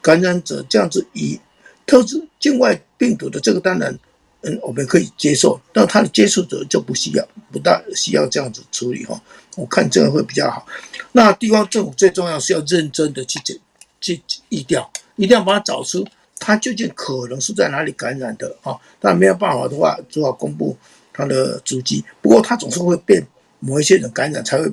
[0.00, 1.38] 感染者，这样子以
[1.84, 3.98] 特殊境外病毒的这个当然，
[4.46, 9.20] 嗯，我们可以接受，但他的接触者就不需要，不大需要这样子处理哈。
[9.56, 10.66] 我看这个会比较好。
[11.12, 13.54] 那地方政府最重要是要认真的去检。
[13.98, 16.06] 去疫调，一定要把它找出，
[16.38, 18.76] 它究竟可能是在哪里感染的啊？
[19.00, 20.76] 但没有办法的话，只好公布
[21.14, 22.04] 它的足迹。
[22.20, 23.20] 不过它总是会被
[23.58, 24.70] 某一些人感染，才会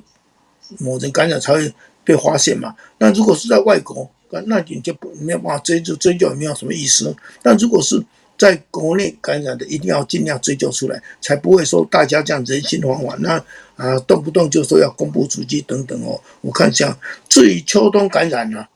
[0.77, 2.75] 某人感染才会被发现嘛。
[2.99, 4.07] 那如果是在外国，
[4.45, 7.15] 那你就不没有办法追究，追究也没有什么意思。
[7.41, 8.03] 但如果是
[8.43, 13.15] 在国内感染的，一定要尽量追究出来，才不会说大家这样人心惶惶。
[13.19, 13.41] 那
[13.77, 16.19] 啊，动不动就说要公布足迹等等哦。
[16.41, 18.67] 我看这样，至于秋冬感染呢？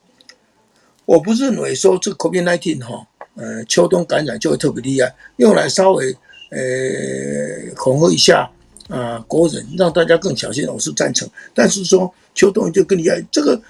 [1.03, 3.05] 我不认为说这 COVID-19 哈，
[3.35, 6.15] 呃，秋冬感染就会特别厉害，用来稍微
[6.49, 8.49] 呃恐吓一下
[8.87, 11.29] 啊、国人，让大家更小心，我是赞成。
[11.53, 13.61] 但是说秋冬就更厉害，这个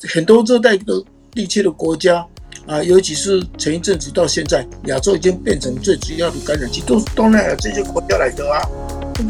[0.00, 2.26] 很多热带的地区的国家
[2.66, 8.60] 啊、尤其是前一阵子到现在，亚洲已经变成最主要的感染区，都是东南亚这些国家来的啊。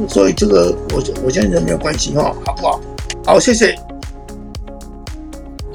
[0.09, 2.81] 所以这个我我相信没有关系哈，好不好？
[3.25, 3.77] 好，谢谢。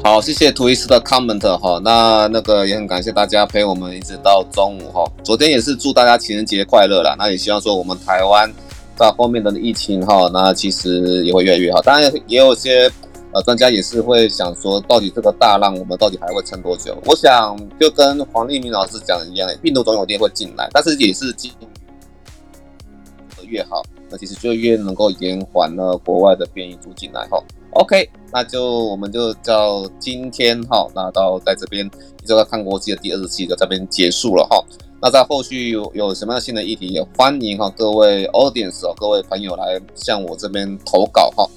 [0.03, 5.05] 好，谢谢涂医师的 comment 哈，那那个也很感谢大家陪我们一直到中午哈。
[5.23, 8.51] 昨天也是祝大家情人节快乐啦，那也希望说我们台湾
[8.95, 11.79] 在后面的疫情哈，那其实也会越来越好。
[11.83, 12.91] 当然也有些
[13.33, 16.97] 呃专家也是会想说，到底这个大浪我们到底还会撑多久？
[17.05, 21.51] 我想就跟黄立明老师讲的一样，病毒总有一天会进来，但是也是进
[23.43, 27.41] 越好，那其实就越能够延缓了国外的变异株进来哈。
[27.71, 31.85] OK，那就我们就叫今天哈，那到在这边
[32.23, 34.63] 一周要看国际的第二十期就这边结束了哈。
[35.01, 41.49] 那在后续有有什么样新的议题，也欢迎哈各位 audience 哦，各位朋友来向我这边投稿哈。